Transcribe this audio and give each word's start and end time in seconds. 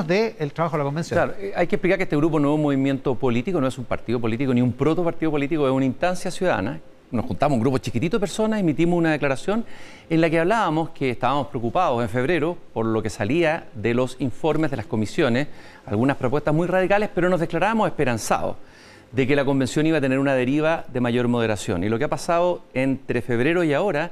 del 0.00 0.52
trabajo 0.54 0.76
de 0.76 0.78
la 0.78 0.84
convención. 0.84 1.18
Claro, 1.18 1.34
eh, 1.38 1.52
hay 1.54 1.66
que 1.66 1.76
explicar 1.76 1.98
que 1.98 2.04
este 2.04 2.16
grupo 2.16 2.40
no 2.40 2.48
es 2.50 2.54
un 2.54 2.62
movimiento 2.62 3.14
político, 3.14 3.60
no 3.60 3.66
es 3.66 3.76
un 3.76 3.84
partido 3.84 4.18
político, 4.18 4.54
ni 4.54 4.62
un 4.62 4.72
proto 4.72 5.04
partido 5.04 5.30
político, 5.30 5.66
es 5.66 5.72
una 5.72 5.84
instancia 5.84 6.30
ciudadana. 6.30 6.80
Nos 7.10 7.26
juntamos 7.26 7.56
un 7.56 7.60
grupo 7.60 7.76
chiquitito 7.76 8.16
de 8.16 8.20
personas, 8.20 8.58
emitimos 8.58 8.98
una 8.98 9.12
declaración 9.12 9.66
en 10.08 10.22
la 10.22 10.30
que 10.30 10.38
hablábamos 10.38 10.90
que 10.90 11.10
estábamos 11.10 11.48
preocupados 11.48 12.02
en 12.02 12.08
febrero 12.08 12.56
por 12.72 12.86
lo 12.86 13.02
que 13.02 13.10
salía 13.10 13.66
de 13.74 13.92
los 13.92 14.16
informes 14.18 14.70
de 14.70 14.78
las 14.78 14.86
comisiones, 14.86 15.48
algunas 15.84 16.16
propuestas 16.16 16.54
muy 16.54 16.66
radicales, 16.66 17.10
pero 17.14 17.28
nos 17.28 17.38
declarábamos 17.38 17.86
esperanzados 17.88 18.56
de 19.10 19.26
que 19.26 19.36
la 19.36 19.44
convención 19.44 19.86
iba 19.86 19.98
a 19.98 20.00
tener 20.00 20.18
una 20.18 20.34
deriva 20.34 20.86
de 20.90 21.00
mayor 21.00 21.28
moderación. 21.28 21.84
Y 21.84 21.90
lo 21.90 21.98
que 21.98 22.04
ha 22.04 22.08
pasado 22.08 22.62
entre 22.72 23.20
febrero 23.20 23.62
y 23.62 23.74
ahora 23.74 24.10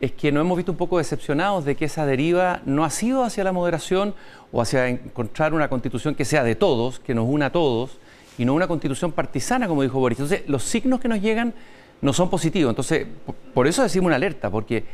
es 0.00 0.12
que 0.12 0.30
nos 0.30 0.42
hemos 0.42 0.56
visto 0.56 0.72
un 0.72 0.78
poco 0.78 0.98
decepcionados 0.98 1.64
de 1.64 1.74
que 1.74 1.86
esa 1.86 2.04
deriva 2.04 2.60
no 2.66 2.84
ha 2.84 2.90
sido 2.90 3.24
hacia 3.24 3.44
la 3.44 3.52
moderación 3.52 4.14
o 4.52 4.60
hacia 4.60 4.88
encontrar 4.88 5.54
una 5.54 5.68
constitución 5.68 6.14
que 6.14 6.24
sea 6.24 6.44
de 6.44 6.54
todos, 6.54 7.00
que 7.00 7.14
nos 7.14 7.26
una 7.28 7.46
a 7.46 7.50
todos, 7.50 7.98
y 8.38 8.44
no 8.44 8.54
una 8.54 8.68
constitución 8.68 9.12
partisana, 9.12 9.66
como 9.68 9.82
dijo 9.82 9.98
Boris. 9.98 10.18
Entonces, 10.18 10.48
los 10.48 10.62
signos 10.62 11.00
que 11.00 11.08
nos 11.08 11.20
llegan 11.20 11.54
no 12.02 12.12
son 12.12 12.28
positivos. 12.28 12.70
Entonces, 12.70 13.06
por 13.54 13.66
eso 13.66 13.82
decimos 13.82 14.06
una 14.06 14.16
alerta, 14.16 14.50
porque 14.50 14.84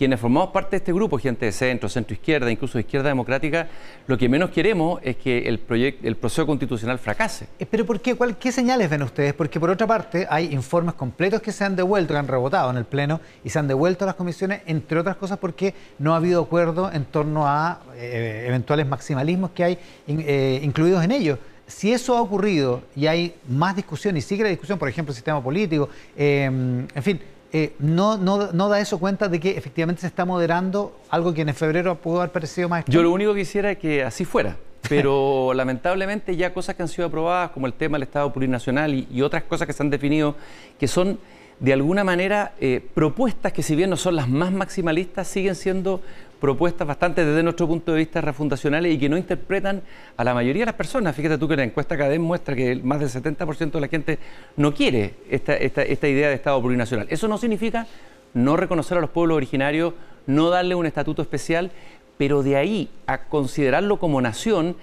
quienes 0.00 0.18
formamos 0.18 0.48
parte 0.48 0.70
de 0.70 0.76
este 0.78 0.94
grupo, 0.94 1.18
gente 1.18 1.44
de 1.44 1.52
centro, 1.52 1.86
centro 1.86 2.14
izquierda, 2.14 2.50
incluso 2.50 2.78
de 2.78 2.84
izquierda 2.84 3.10
democrática, 3.10 3.68
lo 4.06 4.16
que 4.16 4.30
menos 4.30 4.48
queremos 4.48 4.98
es 5.02 5.16
que 5.16 5.40
el, 5.40 5.60
el 6.02 6.16
proceso 6.16 6.46
constitucional 6.46 6.98
fracase. 6.98 7.48
Eh, 7.58 7.66
¿Pero 7.70 7.84
por 7.84 8.00
qué? 8.00 8.16
¿Qué 8.40 8.50
señales 8.50 8.88
ven 8.88 9.02
ustedes? 9.02 9.34
Porque 9.34 9.60
por 9.60 9.68
otra 9.68 9.86
parte 9.86 10.26
hay 10.30 10.54
informes 10.54 10.94
completos 10.94 11.42
que 11.42 11.52
se 11.52 11.64
han 11.64 11.76
devuelto, 11.76 12.14
que 12.14 12.18
han 12.18 12.28
rebotado 12.28 12.70
en 12.70 12.78
el 12.78 12.86
Pleno 12.86 13.20
y 13.44 13.50
se 13.50 13.58
han 13.58 13.68
devuelto 13.68 14.04
a 14.04 14.06
las 14.06 14.14
comisiones, 14.14 14.62
entre 14.64 14.98
otras 14.98 15.16
cosas 15.16 15.36
porque 15.36 15.74
no 15.98 16.14
ha 16.14 16.16
habido 16.16 16.40
acuerdo 16.44 16.90
en 16.90 17.04
torno 17.04 17.46
a 17.46 17.82
eh, 17.94 18.46
eventuales 18.48 18.86
maximalismos 18.86 19.50
que 19.50 19.64
hay 19.64 19.78
eh, 20.08 20.60
incluidos 20.62 21.04
en 21.04 21.10
ellos 21.10 21.38
si 21.66 21.92
eso 21.92 22.16
ha 22.16 22.22
ocurrido 22.22 22.82
y 22.96 23.06
hay 23.06 23.34
más 23.46 23.76
discusión 23.76 24.16
y 24.16 24.22
sigue 24.22 24.42
la 24.42 24.48
discusión, 24.48 24.76
por 24.76 24.88
ejemplo, 24.88 25.12
el 25.12 25.14
sistema 25.14 25.40
político, 25.40 25.88
en 26.16 26.88
fin, 27.00 27.20
eh, 27.52 27.74
no, 27.80 28.16
no, 28.16 28.52
no, 28.52 28.68
da 28.68 28.80
eso 28.80 28.98
cuenta 28.98 29.28
de 29.28 29.40
que 29.40 29.56
efectivamente 29.56 30.02
se 30.02 30.06
está 30.06 30.24
moderando 30.24 30.96
algo 31.08 31.34
que 31.34 31.42
en 31.42 31.52
febrero 31.54 31.96
pudo 31.96 32.18
haber 32.18 32.30
parecido 32.30 32.68
más. 32.68 32.84
Yo 32.86 33.02
lo 33.02 33.10
único 33.10 33.34
que 33.34 33.40
quisiera 33.40 33.72
es 33.72 33.78
que 33.78 34.04
así 34.04 34.24
fuera, 34.24 34.56
pero 34.88 35.52
lamentablemente 35.52 36.36
ya 36.36 36.54
cosas 36.54 36.76
que 36.76 36.82
han 36.82 36.88
sido 36.88 37.08
aprobadas, 37.08 37.50
como 37.50 37.66
el 37.66 37.72
tema 37.72 37.96
del 37.96 38.04
Estado 38.04 38.32
plurinacional 38.32 38.94
y, 38.94 39.22
otras 39.22 39.42
cosas 39.42 39.66
que 39.66 39.72
se 39.72 39.82
han 39.82 39.90
definido, 39.90 40.36
que 40.78 40.86
son 40.86 41.18
de 41.58 41.72
alguna 41.72 42.04
manera 42.04 42.52
eh, 42.60 42.86
propuestas 42.94 43.52
que 43.52 43.62
si 43.62 43.74
bien 43.74 43.90
no 43.90 43.96
son 43.96 44.16
las 44.16 44.28
más 44.28 44.52
maximalistas, 44.52 45.26
siguen 45.26 45.56
siendo 45.56 46.00
propuestas 46.40 46.88
bastante 46.88 47.24
desde 47.24 47.42
nuestro 47.42 47.68
punto 47.68 47.92
de 47.92 47.98
vista 47.98 48.20
refundacionales 48.20 48.94
y 48.94 48.98
que 48.98 49.08
no 49.08 49.16
interpretan 49.16 49.82
a 50.16 50.24
la 50.24 50.34
mayoría 50.34 50.62
de 50.62 50.66
las 50.66 50.74
personas. 50.74 51.14
Fíjate 51.14 51.38
tú 51.38 51.46
que 51.46 51.56
la 51.56 51.64
encuesta 51.64 51.96
CADEM 51.96 52.22
muestra 52.22 52.56
que 52.56 52.74
más 52.76 52.98
del 52.98 53.10
70% 53.10 53.72
de 53.72 53.80
la 53.80 53.88
gente 53.88 54.18
no 54.56 54.74
quiere 54.74 55.14
esta, 55.28 55.54
esta, 55.54 56.08
idea 56.08 56.28
de 56.28 56.34
Estado 56.34 56.60
plurinacional. 56.60 57.06
Eso 57.10 57.28
no 57.28 57.38
significa 57.38 57.86
no 58.32 58.56
reconocer 58.56 58.96
a 58.96 59.00
los 59.00 59.10
pueblos 59.10 59.36
originarios, 59.36 59.92
no 60.26 60.50
darle 60.50 60.74
un 60.74 60.86
estatuto 60.86 61.20
especial, 61.20 61.70
pero 62.16 62.42
de 62.42 62.56
ahí 62.56 62.90
a 63.06 63.24
considerarlo 63.24 63.98
como 63.98 64.20
nación 64.20 64.76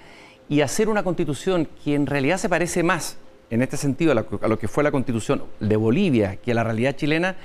y 0.48 0.60
hacer 0.60 0.88
una 0.88 1.02
constitución 1.02 1.68
que 1.84 1.94
en 1.94 2.06
realidad 2.06 2.38
se 2.38 2.48
parece 2.48 2.82
más, 2.82 3.18
en 3.50 3.62
este 3.62 3.76
sentido, 3.76 4.12
a 4.12 4.48
lo 4.48 4.58
que 4.58 4.68
fue 4.68 4.84
la 4.84 4.90
constitución 4.90 5.42
de 5.58 5.76
Bolivia 5.76 6.36
que 6.36 6.52
a 6.52 6.54
la 6.54 6.64
realidad 6.64 6.96
chilena, 6.96 7.36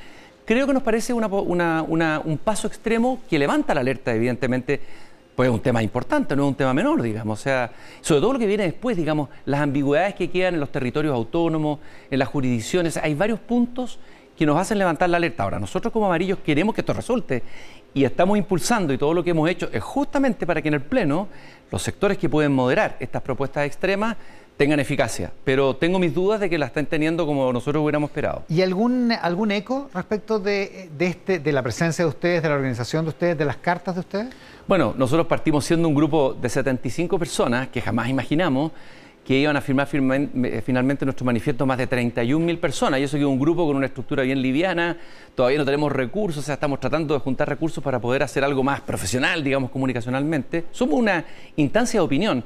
creo 0.46 0.68
que 0.68 0.74
nos 0.74 0.84
parece 0.84 1.14
un 1.14 2.40
paso 2.44 2.68
extremo 2.68 3.22
que 3.30 3.40
levanta 3.40 3.74
la 3.74 3.82
alerta, 3.82 4.14
evidentemente, 4.14 4.80
pues 5.36 5.50
es 5.50 5.54
un 5.54 5.62
tema 5.62 5.82
importante, 5.82 6.36
no 6.36 6.44
es 6.44 6.50
un 6.50 6.56
tema 6.56 6.74
menor, 6.74 7.02
digamos. 7.02 7.40
O 7.40 7.42
sea, 7.42 7.72
sobre 8.02 8.22
todo 8.22 8.34
lo 8.34 8.40
que 8.40 8.48
viene 8.48 8.64
después, 8.64 8.96
digamos, 8.96 9.30
las 9.46 9.62
ambigüedades 9.62 10.16
que 10.16 10.30
quedan 10.30 10.54
en 10.56 10.60
los 10.60 10.72
territorios 10.72 11.14
autónomos, 11.14 11.80
en 12.12 12.20
las 12.20 12.28
jurisdicciones. 12.28 12.98
Hay 12.98 13.16
varios 13.16 13.40
puntos 13.40 14.00
que 14.38 14.46
nos 14.46 14.60
hacen 14.60 14.78
levantar 14.78 15.10
la 15.10 15.18
alerta. 15.18 15.44
Ahora, 15.44 15.60
nosotros 15.60 15.92
como 15.92 16.06
amarillos 16.06 16.40
queremos 16.40 16.76
que 16.76 16.82
esto 16.82 16.94
resulte 16.94 17.44
y 17.94 18.04
estamos 18.04 18.38
impulsando 18.38 18.94
y 18.94 18.98
todo 18.98 19.14
lo 19.14 19.24
que 19.24 19.30
hemos 19.30 19.50
hecho 19.50 19.70
es 19.72 19.84
justamente 19.84 20.48
para 20.48 20.62
que 20.62 20.68
en 20.68 20.74
el 20.76 20.82
Pleno 20.82 21.28
los 21.72 21.82
sectores 21.82 22.18
que 22.18 22.30
pueden 22.30 22.52
moderar 22.52 22.98
estas 23.00 23.22
propuestas 23.22 23.66
extremas 23.66 24.18
tengan 24.58 24.80
eficacia, 24.80 25.32
pero 25.44 25.76
tengo 25.76 26.00
mis 26.00 26.14
dudas 26.14 26.40
de 26.40 26.50
que 26.50 26.58
la 26.58 26.68
estén 26.68 26.86
teniendo 26.86 27.26
como 27.26 27.52
nosotros 27.52 27.84
hubiéramos 27.84 28.10
esperado. 28.10 28.44
¿Y 28.50 28.62
algún, 28.62 29.12
algún 29.12 29.52
eco 29.52 29.90
respecto 29.94 30.40
de, 30.40 30.90
este, 31.00 31.40
de 31.40 31.52
la 31.52 31.62
presencia 31.64 32.06
de 32.06 32.10
ustedes, 32.10 32.44
de 32.44 32.50
la 32.50 32.56
organización 32.56 33.06
de 33.06 33.10
ustedes, 33.10 33.38
de 33.38 33.46
las 33.46 33.58
cartas 33.58 33.96
de 33.96 34.02
ustedes? 34.02 34.34
Bueno, 34.68 34.94
nosotros 34.98 35.28
partimos 35.28 35.66
siendo 35.66 35.88
un 35.88 35.96
grupo 35.96 36.34
de 36.34 36.50
75 36.50 37.18
personas 37.18 37.68
que 37.70 37.82
jamás 37.82 38.10
imaginamos 38.10 38.72
que 39.26 39.40
iban 39.40 39.56
a 39.56 39.62
firmar 39.62 39.88
eh, 39.90 40.62
finalmente 40.66 41.06
nuestro 41.06 41.26
manifiesto 41.26 41.66
más 41.66 41.78
de 41.78 41.88
31 41.88 42.46
mil 42.46 42.58
personas. 42.60 43.00
Y 43.00 43.04
eso 43.04 43.16
que 43.16 43.24
es 43.24 43.28
un 43.28 43.40
grupo 43.40 43.66
con 43.66 43.78
una 43.78 43.86
estructura 43.86 44.24
bien 44.24 44.42
liviana, 44.42 44.98
todavía 45.34 45.60
no 45.60 45.66
tenemos 45.66 45.92
recursos, 45.92 46.44
o 46.44 46.46
sea, 46.46 46.56
estamos 46.56 46.80
tratando 46.82 47.14
de 47.14 47.22
juntar 47.22 47.48
recursos 47.48 47.82
para 47.82 48.00
poder 48.00 48.22
hacer 48.22 48.44
algo 48.44 48.64
más 48.64 48.82
profesional, 48.82 49.42
digamos, 49.42 49.72
comunicacionalmente. 49.72 50.66
Somos 50.72 51.00
una 51.00 51.24
instancia 51.56 52.02
de 52.02 52.06
opinión 52.06 52.44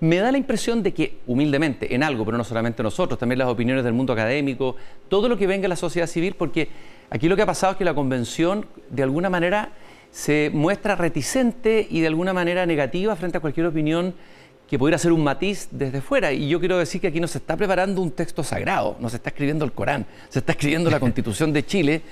me 0.00 0.16
da 0.16 0.32
la 0.32 0.38
impresión 0.38 0.82
de 0.82 0.92
que, 0.94 1.18
humildemente, 1.26 1.94
en 1.94 2.02
algo, 2.02 2.24
pero 2.24 2.38
no 2.38 2.44
solamente 2.44 2.82
nosotros, 2.82 3.18
también 3.18 3.38
las 3.38 3.48
opiniones 3.48 3.84
del 3.84 3.92
mundo 3.92 4.12
académico, 4.12 4.76
todo 5.08 5.28
lo 5.28 5.36
que 5.36 5.46
venga 5.46 5.62
de 5.62 5.68
la 5.68 5.76
sociedad 5.76 6.06
civil, 6.06 6.34
porque 6.36 6.68
aquí 7.10 7.28
lo 7.28 7.36
que 7.36 7.42
ha 7.42 7.46
pasado 7.46 7.72
es 7.72 7.78
que 7.78 7.84
la 7.84 7.94
convención, 7.94 8.66
de 8.88 9.02
alguna 9.02 9.28
manera, 9.28 9.72
se 10.10 10.50
muestra 10.52 10.96
reticente 10.96 11.86
y 11.88 12.00
de 12.00 12.06
alguna 12.06 12.32
manera 12.32 12.66
negativa 12.66 13.14
frente 13.14 13.38
a 13.38 13.40
cualquier 13.40 13.66
opinión 13.66 14.14
que 14.68 14.78
pudiera 14.78 14.98
ser 14.98 15.12
un 15.12 15.22
matiz 15.22 15.68
desde 15.70 16.00
fuera. 16.00 16.32
Y 16.32 16.48
yo 16.48 16.60
quiero 16.60 16.78
decir 16.78 17.00
que 17.00 17.08
aquí 17.08 17.20
no 17.20 17.26
se 17.26 17.38
está 17.38 17.56
preparando 17.56 18.00
un 18.00 18.12
texto 18.12 18.42
sagrado, 18.42 18.96
no 19.00 19.08
se 19.08 19.16
está 19.16 19.30
escribiendo 19.30 19.64
el 19.64 19.72
Corán, 19.72 20.06
se 20.28 20.38
está 20.38 20.52
escribiendo 20.52 20.90
la 20.90 21.00
Constitución 21.00 21.52
de 21.52 21.66
Chile 21.66 22.02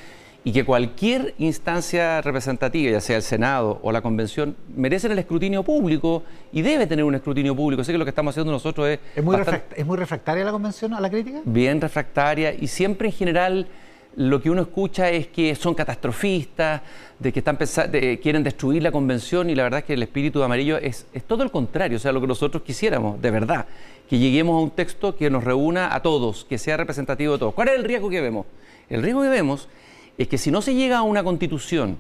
y 0.45 0.53
que 0.53 0.65
cualquier 0.65 1.35
instancia 1.39 2.23
representativa, 2.23 2.93
ya 2.93 3.01
sea 3.01 3.17
el 3.17 3.23
Senado 3.23 3.81
o 3.83 3.93
la 3.93 4.01
Convención, 4.01 4.57
merecen 4.75 5.13
el 5.13 5.19
escrutinio 5.19 5.63
público 5.63 6.23
y 6.53 6.63
debe 6.63 6.87
tener 6.87 7.05
un 7.05 7.15
escrutinio 7.15 7.55
público. 7.55 7.83
Sé 7.85 7.93
que 7.93 7.99
lo 7.99 8.05
que 8.05 8.11
estamos 8.11 8.33
haciendo 8.33 8.53
nosotros 8.53 8.89
es... 8.89 8.99
¿Es 9.17 9.25
muy, 9.25 9.37
¿Es 9.77 9.87
muy 9.87 9.97
refractaria 9.97 10.45
la 10.45 10.53
Convención 10.53 10.95
a 10.95 11.01
la 11.01 11.11
crítica? 11.11 11.41
Bien 11.45 11.81
refractaria 11.81 12.55
y 12.55 12.69
siempre 12.69 13.09
en 13.09 13.15
general 13.15 13.69
lo 14.17 14.43
que 14.43 14.51
uno 14.51 14.63
escucha 14.63 15.11
es 15.11 15.29
que 15.29 15.55
son 15.55 15.75
catastrofistas, 15.75 16.83
de 17.19 17.33
que 17.33 17.39
están 17.39 17.59
de, 17.91 18.19
quieren 18.21 18.43
destruir 18.43 18.83
la 18.83 18.91
convención 18.91 19.49
y 19.51 19.55
la 19.55 19.65
verdad 19.65 19.81
es 19.81 19.85
que 19.85 19.95
el 19.95 20.03
espíritu 20.03 20.41
de 20.41 20.45
amarillo 20.45 20.77
es, 20.77 21.07
es, 21.13 21.23
todo 21.23 21.43
el 21.45 21.51
contrario, 21.51 21.99
o 21.99 22.01
sea, 22.01 22.11
lo 22.11 22.21
que 22.21 22.27
nosotros 22.27 22.63
quisiéramos, 22.63 23.21
de 23.21 23.31
verdad, 23.31 23.67
que 24.09 24.19
lleguemos 24.19 24.57
a 24.57 24.63
un 24.63 24.71
texto 24.71 25.15
que 25.15 25.31
nos 25.31 25.45
reúna 25.45 25.95
a 25.95 26.03
todos, 26.03 26.45
que 26.45 26.59
sea 26.59 26.77
representativo 26.77 27.35
de 27.35 27.39
todos. 27.39 27.55
¿Cuál 27.55 27.69
es 27.69 27.75
el 27.77 27.85
riesgo 27.85 28.11
que 28.11 28.21
vemos? 28.21 28.47
El 28.89 29.03
riesgo 29.03 29.23
que 29.23 29.29
vemos 29.29 29.69
es 30.19 30.29
que 30.29 30.37
si 30.37 30.51
no 30.51 30.61
se 30.61 30.75
llega 30.75 30.99
a 30.99 31.03
una 31.03 31.23
constitución 31.23 31.97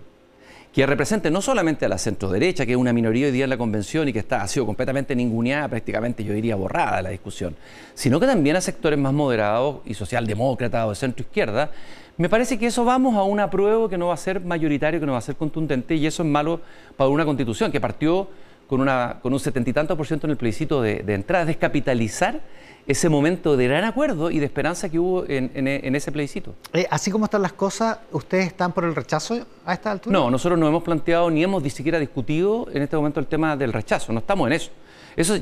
que 0.72 0.84
represente 0.84 1.30
no 1.30 1.40
solamente 1.40 1.86
a 1.86 1.88
la 1.88 1.98
centroderecha, 1.98 2.66
que 2.66 2.72
es 2.72 2.78
una 2.78 2.92
minoría 2.92 3.26
hoy 3.26 3.32
día 3.32 3.44
en 3.44 3.50
la 3.50 3.56
convención 3.56 4.06
y 4.08 4.12
que 4.12 4.18
está, 4.18 4.42
ha 4.42 4.48
sido 4.48 4.66
completamente 4.66 5.16
ninguneada, 5.16 5.68
prácticamente 5.68 6.22
yo 6.22 6.34
diría 6.34 6.56
borrada 6.56 7.00
la 7.00 7.08
discusión, 7.08 7.56
sino 7.94 8.20
que 8.20 8.26
también 8.26 8.56
a 8.56 8.60
sectores 8.60 8.98
más 8.98 9.12
moderados 9.12 9.78
y 9.86 9.94
socialdemócratas 9.94 10.86
o 10.86 10.90
de 10.90 10.94
centro 10.96 11.22
izquierda, 11.22 11.70
me 12.18 12.28
parece 12.28 12.58
que 12.58 12.66
eso 12.66 12.84
vamos 12.84 13.14
a 13.14 13.22
un 13.22 13.38
apruebo 13.40 13.88
que 13.88 13.96
no 13.96 14.08
va 14.08 14.14
a 14.14 14.18
ser 14.18 14.40
mayoritario, 14.40 14.98
que 14.98 15.06
no 15.06 15.12
va 15.12 15.18
a 15.18 15.22
ser 15.22 15.36
contundente, 15.36 15.94
y 15.94 16.06
eso 16.06 16.24
es 16.24 16.28
malo 16.28 16.60
para 16.96 17.08
una 17.08 17.24
constitución 17.24 17.70
que 17.70 17.80
partió 17.80 18.28
con, 18.68 18.80
una, 18.80 19.18
con 19.20 19.32
un 19.32 19.40
setenta 19.40 19.70
y 19.70 19.72
tanto 19.72 19.96
por 19.96 20.06
ciento 20.06 20.26
en 20.26 20.32
el 20.32 20.36
plebiscito 20.36 20.80
de, 20.82 21.02
de 21.02 21.14
entrada, 21.14 21.44
descapitalizar 21.44 22.40
ese 22.88 23.10
momento 23.10 23.56
de 23.56 23.68
gran 23.68 23.84
acuerdo 23.84 24.30
y 24.30 24.38
de 24.38 24.46
esperanza 24.46 24.88
que 24.88 24.98
hubo 24.98 25.24
en, 25.28 25.94
ese 25.94 26.10
plebiscito. 26.10 26.54
Eh, 26.72 26.86
así 26.90 27.10
como 27.10 27.26
están 27.26 27.42
las 27.42 27.52
cosas, 27.52 27.98
¿ustedes 28.12 28.46
están 28.46 28.72
por 28.72 28.84
el 28.84 28.94
rechazo 28.94 29.46
a 29.66 29.74
esta 29.74 29.90
altura? 29.90 30.18
No, 30.18 30.30
nosotros 30.30 30.58
no 30.58 30.66
hemos 30.66 30.82
planteado 30.82 31.30
ni 31.30 31.44
hemos 31.44 31.62
ni 31.62 31.68
siquiera 31.68 31.98
discutido 31.98 32.66
en 32.72 32.82
este 32.82 32.96
momento 32.96 33.20
el 33.20 33.26
tema 33.26 33.56
del 33.58 33.74
rechazo, 33.74 34.10
no 34.12 34.20
estamos 34.20 34.46
en 34.46 34.54
eso. 34.54 34.70
Eso 35.14 35.34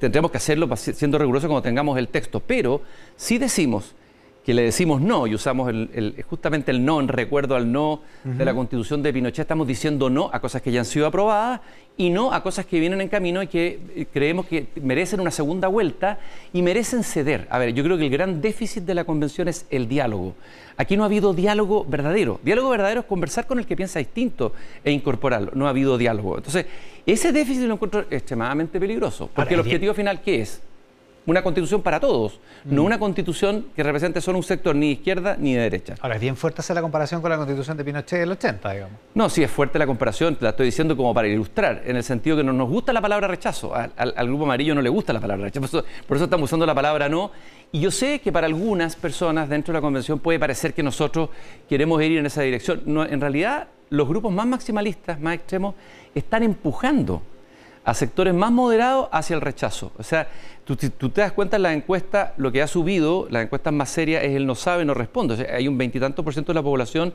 tendremos 0.00 0.30
que 0.30 0.38
hacerlo 0.38 0.74
siendo 0.76 1.18
rigurosos 1.18 1.46
cuando 1.46 1.62
tengamos 1.62 1.96
el 1.98 2.08
texto, 2.08 2.40
pero 2.40 2.80
si 3.14 3.38
decimos 3.38 3.94
que 4.44 4.54
le 4.54 4.62
decimos 4.62 5.00
no 5.00 5.26
y 5.26 5.34
usamos 5.34 5.68
el, 5.68 6.24
justamente 6.28 6.70
el 6.72 6.84
no 6.84 7.00
en 7.00 7.08
recuerdo 7.08 7.54
al 7.54 7.70
no 7.70 8.00
de 8.24 8.44
la 8.44 8.54
constitución 8.54 9.02
de 9.02 9.12
Pinochet, 9.12 9.40
estamos 9.40 9.66
diciendo 9.66 10.10
no 10.10 10.30
a 10.32 10.40
cosas 10.40 10.62
que 10.62 10.72
ya 10.72 10.80
han 10.80 10.84
sido 10.84 11.06
aprobadas 11.06 11.60
y 11.96 12.10
no 12.10 12.32
a 12.32 12.42
cosas 12.42 12.66
que 12.66 12.80
vienen 12.80 13.00
en 13.00 13.08
camino 13.08 13.42
y 13.42 13.46
que 13.46 13.78
eh, 13.94 14.06
creemos 14.12 14.46
que 14.46 14.66
merecen 14.82 15.20
una 15.20 15.30
segunda 15.30 15.68
vuelta 15.68 16.18
y 16.52 16.62
merecen 16.62 17.04
ceder. 17.04 17.46
A 17.50 17.58
ver, 17.58 17.74
yo 17.74 17.84
creo 17.84 17.98
que 17.98 18.04
el 18.04 18.10
gran 18.10 18.40
déficit 18.40 18.84
de 18.84 18.94
la 18.94 19.04
convención 19.04 19.46
es 19.46 19.66
el 19.70 19.88
diálogo. 19.88 20.34
Aquí 20.76 20.96
no 20.96 21.02
ha 21.02 21.06
habido 21.06 21.34
diálogo 21.34 21.84
verdadero. 21.84 22.40
Diálogo 22.42 22.70
verdadero 22.70 23.00
es 23.00 23.06
conversar 23.06 23.46
con 23.46 23.58
el 23.58 23.66
que 23.66 23.76
piensa 23.76 23.98
distinto 23.98 24.54
e 24.82 24.90
incorporarlo. 24.90 25.52
No 25.54 25.66
ha 25.66 25.70
habido 25.70 25.98
diálogo. 25.98 26.38
Entonces, 26.38 26.66
ese 27.04 27.30
déficit 27.30 27.64
lo 27.64 27.74
encuentro 27.74 28.06
extremadamente 28.10 28.80
peligroso, 28.80 29.28
porque 29.34 29.54
el 29.54 29.60
objetivo 29.60 29.92
final, 29.92 30.22
¿qué 30.22 30.40
es? 30.40 30.62
Una 31.26 31.42
constitución 31.42 31.82
para 31.82 32.00
todos, 32.00 32.40
no 32.64 32.82
mm. 32.82 32.86
una 32.86 32.98
constitución 32.98 33.66
que 33.74 33.82
represente 33.82 34.20
solo 34.20 34.38
un 34.38 34.44
sector 34.44 34.74
ni 34.74 34.86
de 34.86 34.92
izquierda 34.92 35.36
ni 35.38 35.54
de 35.54 35.62
derecha. 35.62 35.94
Ahora, 36.00 36.16
es 36.16 36.20
bien 36.20 36.36
fuerte 36.36 36.60
hacer 36.60 36.74
la 36.74 36.82
comparación 36.82 37.20
con 37.20 37.30
la 37.30 37.36
constitución 37.36 37.76
de 37.76 37.84
Pinochet 37.84 38.20
del 38.20 38.32
80, 38.32 38.72
digamos. 38.72 38.98
No, 39.14 39.28
sí, 39.28 39.42
es 39.42 39.50
fuerte 39.50 39.78
la 39.78 39.86
comparación, 39.86 40.36
te 40.36 40.44
la 40.44 40.50
estoy 40.50 40.66
diciendo 40.66 40.96
como 40.96 41.14
para 41.14 41.28
ilustrar, 41.28 41.82
en 41.84 41.96
el 41.96 42.02
sentido 42.02 42.36
que 42.36 42.44
no 42.44 42.52
nos 42.52 42.68
gusta 42.68 42.92
la 42.92 43.00
palabra 43.00 43.28
rechazo, 43.28 43.72
al, 43.74 44.26
grupo 44.26 44.44
amarillo 44.44 44.74
no 44.74 44.82
le 44.82 44.88
gusta 44.88 45.12
la 45.12 45.20
palabra 45.20 45.44
rechazo, 45.44 45.84
por 46.06 46.16
eso, 46.16 46.24
estamos 46.24 46.48
usando 46.48 46.66
la 46.66 46.74
palabra 46.74 47.08
no. 47.08 47.30
Y 47.70 47.80
yo 47.80 47.90
sé 47.90 48.20
que 48.20 48.30
para 48.30 48.46
algunas 48.46 48.96
personas 48.96 49.48
dentro 49.48 49.72
de 49.72 49.78
la 49.78 49.80
convención 49.80 50.18
puede 50.18 50.38
parecer 50.38 50.74
que 50.74 50.82
nosotros 50.82 51.30
queremos 51.68 52.02
ir 52.02 52.18
en 52.18 52.26
esa 52.26 52.42
dirección. 52.42 52.82
No, 52.84 53.04
en 53.04 53.20
realidad, 53.20 53.68
los 53.88 54.06
grupos 54.06 54.32
más 54.32 54.46
maximalistas, 54.46 55.18
más 55.20 55.36
extremos, 55.36 55.74
están 56.14 56.42
empujando 56.42 57.22
a 57.84 57.94
sectores 57.94 58.34
más 58.34 58.52
moderados 58.52 59.08
hacia 59.12 59.34
el 59.34 59.40
rechazo. 59.40 59.92
O 59.98 60.02
sea, 60.02 60.28
tú, 60.64 60.76
te 60.76 61.20
das 61.20 61.32
cuenta 61.32 61.56
en 61.56 61.62
la 61.62 61.72
encuesta, 61.72 62.34
lo 62.36 62.52
que 62.52 62.62
ha 62.62 62.66
subido, 62.66 63.26
la 63.30 63.42
encuesta 63.42 63.70
más 63.70 63.90
seria 63.90 64.22
es 64.22 64.34
el 64.36 64.46
no 64.46 64.54
sabe, 64.54 64.84
no 64.84 64.94
responde. 64.94 65.34
O 65.34 65.36
sea, 65.36 65.54
hay 65.54 65.68
un 65.68 65.76
veintitantos 65.76 66.24
por 66.24 66.32
ciento 66.32 66.52
de 66.52 66.54
la 66.54 66.62
población 66.62 67.12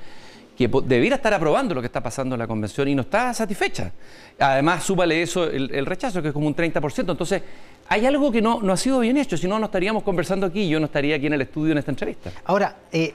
que 0.57 0.67
debiera 0.85 1.17
estar 1.17 1.33
aprobando 1.33 1.75
lo 1.75 1.81
que 1.81 1.85
está 1.85 2.01
pasando 2.01 2.35
en 2.35 2.39
la 2.39 2.47
convención 2.47 2.87
y 2.87 2.95
no 2.95 3.03
está 3.03 3.33
satisfecha. 3.33 3.91
Además, 4.39 4.83
súbale 4.83 5.21
eso 5.21 5.45
el, 5.45 5.85
rechazo, 5.85 6.21
que 6.21 6.29
es 6.29 6.33
como 6.33 6.47
un 6.47 6.55
30%. 6.55 7.11
Entonces, 7.11 7.43
hay 7.87 8.05
algo 8.05 8.31
que 8.31 8.41
no, 8.41 8.59
no 8.61 8.73
ha 8.73 8.77
sido 8.77 8.99
bien 8.99 9.17
hecho, 9.17 9.37
si 9.37 9.47
no, 9.47 9.59
no 9.59 9.67
estaríamos 9.67 10.03
conversando 10.03 10.47
aquí, 10.47 10.67
yo 10.67 10.79
no 10.79 10.87
estaría 10.87 11.15
aquí 11.15 11.27
en 11.27 11.33
el 11.33 11.41
estudio 11.41 11.71
en 11.71 11.77
esta 11.77 11.91
entrevista. 11.91 12.31
Ahora, 12.43 12.75
eh, 12.91 13.13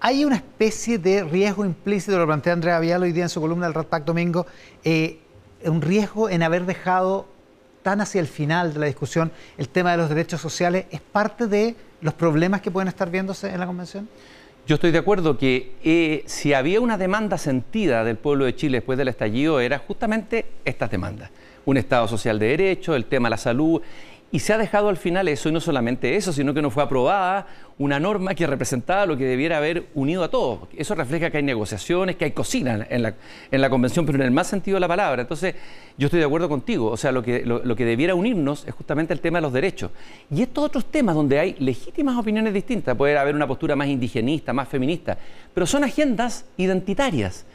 hay 0.00 0.24
una 0.24 0.36
especie 0.36 0.98
de 0.98 1.22
riesgo 1.24 1.64
implícito, 1.64 2.18
lo 2.18 2.26
plantea 2.26 2.54
Andrea 2.54 2.80
Vial 2.80 3.02
hoy 3.02 3.12
día 3.12 3.22
en 3.22 3.28
su 3.28 3.40
columna 3.40 3.66
del 3.66 3.74
Rat 3.74 3.86
Pack 3.86 4.04
Domingo, 4.04 4.46
eh, 4.82 5.18
un 5.70 5.82
riesgo 5.82 6.28
en 6.28 6.42
haber 6.42 6.66
dejado 6.66 7.26
tan 7.82 8.00
hacia 8.00 8.20
el 8.20 8.26
final 8.26 8.74
de 8.74 8.80
la 8.80 8.86
discusión 8.86 9.30
el 9.58 9.68
tema 9.68 9.92
de 9.92 9.98
los 9.98 10.08
derechos 10.08 10.40
sociales. 10.40 10.86
¿Es 10.90 11.00
parte 11.00 11.46
de 11.46 11.76
los 12.00 12.14
problemas 12.14 12.60
que 12.60 12.70
pueden 12.70 12.88
estar 12.88 13.10
viéndose 13.10 13.50
en 13.50 13.60
la 13.60 13.66
Convención? 13.66 14.08
Yo 14.66 14.76
estoy 14.76 14.92
de 14.92 14.98
acuerdo 14.98 15.36
que 15.36 15.74
eh, 15.84 16.24
si 16.26 16.54
había 16.54 16.80
una 16.80 16.96
demanda 16.96 17.36
sentida 17.36 18.02
del 18.02 18.16
pueblo 18.16 18.46
de 18.46 18.56
Chile 18.56 18.78
después 18.78 18.96
del 18.96 19.08
estallido, 19.08 19.60
era 19.60 19.78
justamente 19.78 20.46
estas 20.64 20.90
demandas. 20.90 21.30
Un 21.66 21.76
Estado 21.76 22.08
social 22.08 22.38
de 22.38 22.46
derecho, 22.46 22.96
el 22.96 23.04
tema 23.04 23.28
de 23.28 23.30
la 23.32 23.36
salud, 23.36 23.82
y 24.34 24.40
se 24.40 24.52
ha 24.52 24.58
dejado 24.58 24.88
al 24.88 24.96
final 24.96 25.28
eso, 25.28 25.48
y 25.48 25.52
no 25.52 25.60
solamente 25.60 26.16
eso, 26.16 26.32
sino 26.32 26.52
que 26.52 26.60
no 26.60 26.68
fue 26.68 26.82
aprobada 26.82 27.46
una 27.78 28.00
norma 28.00 28.34
que 28.34 28.48
representaba 28.48 29.06
lo 29.06 29.16
que 29.16 29.26
debiera 29.26 29.58
haber 29.58 29.86
unido 29.94 30.24
a 30.24 30.28
todos. 30.28 30.68
Eso 30.76 30.96
refleja 30.96 31.30
que 31.30 31.36
hay 31.36 31.44
negociaciones, 31.44 32.16
que 32.16 32.24
hay 32.24 32.32
cocina 32.32 32.84
en 32.90 33.04
la, 33.04 33.14
en 33.52 33.60
la 33.60 33.70
convención, 33.70 34.04
pero 34.04 34.18
en 34.18 34.24
el 34.24 34.32
más 34.32 34.48
sentido 34.48 34.74
de 34.74 34.80
la 34.80 34.88
palabra. 34.88 35.22
Entonces, 35.22 35.54
yo 35.96 36.08
estoy 36.08 36.18
de 36.18 36.26
acuerdo 36.26 36.48
contigo. 36.48 36.90
O 36.90 36.96
sea, 36.96 37.12
lo 37.12 37.22
que, 37.22 37.44
debiera 37.78 38.16
unirnos 38.16 38.66
es 38.66 38.74
justamente 38.74 39.12
el 39.12 39.20
tema 39.20 39.38
de 39.38 39.42
los 39.42 39.52
derechos. 39.52 39.92
Y 40.28 40.42
estos 40.42 40.64
otros 40.64 40.86
temas 40.86 41.14
donde 41.14 41.38
hay 41.38 41.54
legítimas 41.60 42.18
opiniones 42.18 42.52
distintas, 42.52 42.96
puede 42.96 43.16
haber 43.16 43.36
una 43.36 43.46
postura 43.46 43.76
más 43.76 43.86
indigenista, 43.86 44.52
más 44.52 44.66
feminista, 44.66 45.16
pero 45.54 45.64
son 45.64 45.84
agendas 45.84 46.44
identitarias 46.56 47.46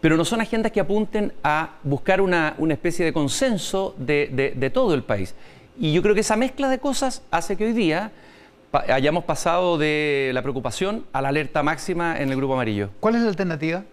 pero 0.00 0.16
no 0.16 0.24
son 0.24 0.40
agendas 0.40 0.70
que 0.70 0.78
apunten 0.78 1.32
a 1.42 1.70
buscar 1.82 2.20
una, 2.20 2.54
especie 2.70 3.04
de 3.04 3.12
consenso 3.12 3.96
de 3.98 4.70
todo 4.72 4.94
el 4.94 5.02
país. 5.02 5.34
Y 5.78 5.92
yo 5.92 6.02
creo 6.02 6.14
que 6.14 6.22
esa 6.22 6.36
mezcla 6.36 6.68
de 6.68 6.78
cosas 6.78 7.22
hace 7.30 7.56
que 7.56 7.66
hoy 7.66 7.72
día 7.72 8.10
hayamos 8.72 9.24
pasado 9.24 9.78
de 9.78 10.32
la 10.34 10.42
preocupación 10.42 11.06
a 11.12 11.22
la 11.22 11.28
alerta 11.28 11.62
máxima 11.62 12.18
en 12.18 12.30
el 12.30 12.36
grupo 12.36 12.54
amarillo. 12.54 12.90
¿Cuál 12.98 13.14
es 13.14 13.22
la 13.22 13.28
alternativa? 13.28 13.84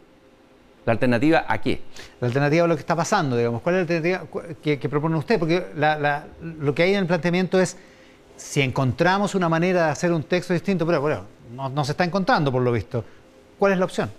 ¿La 0.86 0.94
alternativa 0.94 1.46
a 1.48 1.62
qué? 1.62 1.82
La 2.20 2.28
alternativa 2.28 2.66
a 2.66 2.68
lo 2.68 2.76
que 2.76 2.80
está 2.80 2.96
pasando, 2.96 3.38
digamos. 3.38 3.62
¿Cuál 3.62 3.76
es 3.76 3.90
la 3.90 3.96
alternativa 3.96 4.46
que, 4.62 4.90
propone 4.90 5.16
usted? 5.16 5.38
Porque 5.38 5.64
lo 6.42 6.74
que 6.74 6.84
hay 6.84 6.94
en 6.94 7.00
el 7.00 7.08
planteamiento 7.08 7.60
es, 7.60 7.78
si 8.36 8.62
encontramos 8.62 9.36
una 9.36 9.48
manera 9.48 9.86
de 9.86 9.92
hacer 9.92 10.12
un 10.12 10.24
texto 10.24 10.54
distinto, 10.54 10.88
pero 10.88 11.02
bueno, 11.02 11.24
no 11.54 11.86
se 11.86 11.92
está 11.92 12.04
encontrando 12.04 12.52
por 12.52 12.64
lo 12.64 12.72
visto, 12.72 13.06
¿cuál 13.60 13.74
es 13.74 13.78
la 13.80 13.86
opción? 13.86 14.10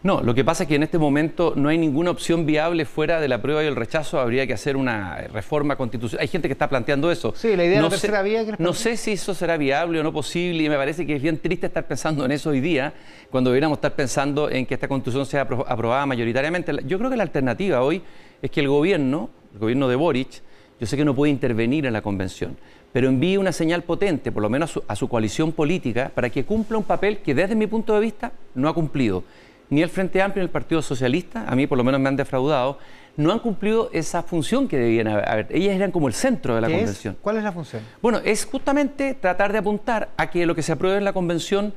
No, 0.00 0.22
lo 0.22 0.32
que 0.32 0.44
pasa 0.44 0.62
es 0.62 0.68
que 0.68 0.76
en 0.76 0.84
este 0.84 0.96
momento 0.96 1.54
no 1.56 1.68
hay 1.68 1.76
ninguna 1.76 2.12
opción 2.12 2.46
viable 2.46 2.84
fuera 2.84 3.20
de 3.20 3.26
la 3.26 3.42
prueba 3.42 3.64
y 3.64 3.66
el 3.66 3.74
rechazo. 3.74 4.20
Habría 4.20 4.46
que 4.46 4.52
hacer 4.52 4.76
una 4.76 5.16
reforma 5.32 5.74
constitucional. 5.74 6.22
Hay 6.22 6.28
gente 6.28 6.46
que 6.46 6.52
está 6.52 6.68
planteando 6.68 7.10
eso. 7.10 7.34
Sí, 7.36 7.56
la 7.56 7.64
idea 7.64 7.80
no 7.80 7.88
de 7.88 7.96
la 7.96 8.00
tercera 8.00 8.22
vía. 8.22 8.44
no 8.58 8.72
sé 8.74 8.96
si 8.96 9.12
eso 9.12 9.34
será 9.34 9.56
viable 9.56 9.98
o 9.98 10.04
no 10.04 10.12
posible 10.12 10.62
y 10.62 10.68
me 10.68 10.76
parece 10.76 11.04
que 11.04 11.16
es 11.16 11.22
bien 11.22 11.38
triste 11.38 11.66
estar 11.66 11.84
pensando 11.86 12.24
en 12.24 12.30
eso 12.30 12.50
hoy 12.50 12.60
día, 12.60 12.92
cuando 13.30 13.50
deberíamos 13.50 13.78
estar 13.78 13.94
pensando 13.96 14.48
en 14.48 14.66
que 14.66 14.74
esta 14.74 14.86
constitución 14.86 15.26
sea 15.26 15.42
aprobada 15.42 16.06
mayoritariamente. 16.06 16.72
Yo 16.86 16.98
creo 16.98 17.10
que 17.10 17.16
la 17.16 17.24
alternativa 17.24 17.82
hoy 17.82 18.00
es 18.40 18.50
que 18.52 18.60
el 18.60 18.68
gobierno, 18.68 19.30
el 19.52 19.58
gobierno 19.58 19.88
de 19.88 19.96
Boric, 19.96 20.42
yo 20.78 20.86
sé 20.86 20.96
que 20.96 21.04
no 21.04 21.14
puede 21.16 21.32
intervenir 21.32 21.86
en 21.86 21.92
la 21.92 22.02
convención, 22.02 22.56
pero 22.92 23.08
envíe 23.08 23.36
una 23.36 23.50
señal 23.50 23.82
potente, 23.82 24.30
por 24.30 24.44
lo 24.44 24.48
menos 24.48 24.70
a 24.70 24.72
su, 24.72 24.82
a 24.86 24.94
su 24.94 25.08
coalición 25.08 25.50
política, 25.50 26.12
para 26.14 26.30
que 26.30 26.44
cumpla 26.44 26.78
un 26.78 26.84
papel 26.84 27.18
que 27.18 27.34
desde 27.34 27.56
mi 27.56 27.66
punto 27.66 27.94
de 27.94 28.00
vista 28.00 28.30
no 28.54 28.68
ha 28.68 28.74
cumplido 28.74 29.24
ni 29.70 29.82
el 29.82 29.88
Frente 29.88 30.22
Amplio 30.22 30.42
ni 30.42 30.46
el 30.46 30.50
Partido 30.50 30.82
Socialista, 30.82 31.44
a 31.46 31.54
mí 31.54 31.66
por 31.66 31.78
lo 31.78 31.84
menos 31.84 32.00
me 32.00 32.08
han 32.08 32.16
defraudado, 32.16 32.78
no 33.16 33.32
han 33.32 33.40
cumplido 33.40 33.90
esa 33.92 34.22
función 34.22 34.68
que 34.68 34.78
debían 34.78 35.08
haber. 35.08 35.48
Ellas 35.50 35.74
eran 35.74 35.90
como 35.90 36.06
el 36.06 36.14
centro 36.14 36.54
de 36.54 36.60
la 36.60 36.68
convención. 36.68 37.16
¿Cuál 37.20 37.36
es 37.36 37.42
la 37.42 37.52
función? 37.52 37.82
Bueno, 38.00 38.20
es 38.24 38.44
justamente 38.44 39.14
tratar 39.14 39.52
de 39.52 39.58
apuntar 39.58 40.10
a 40.16 40.30
que 40.30 40.46
lo 40.46 40.54
que 40.54 40.62
se 40.62 40.72
apruebe 40.72 40.98
en 40.98 41.04
la 41.04 41.12
convención 41.12 41.74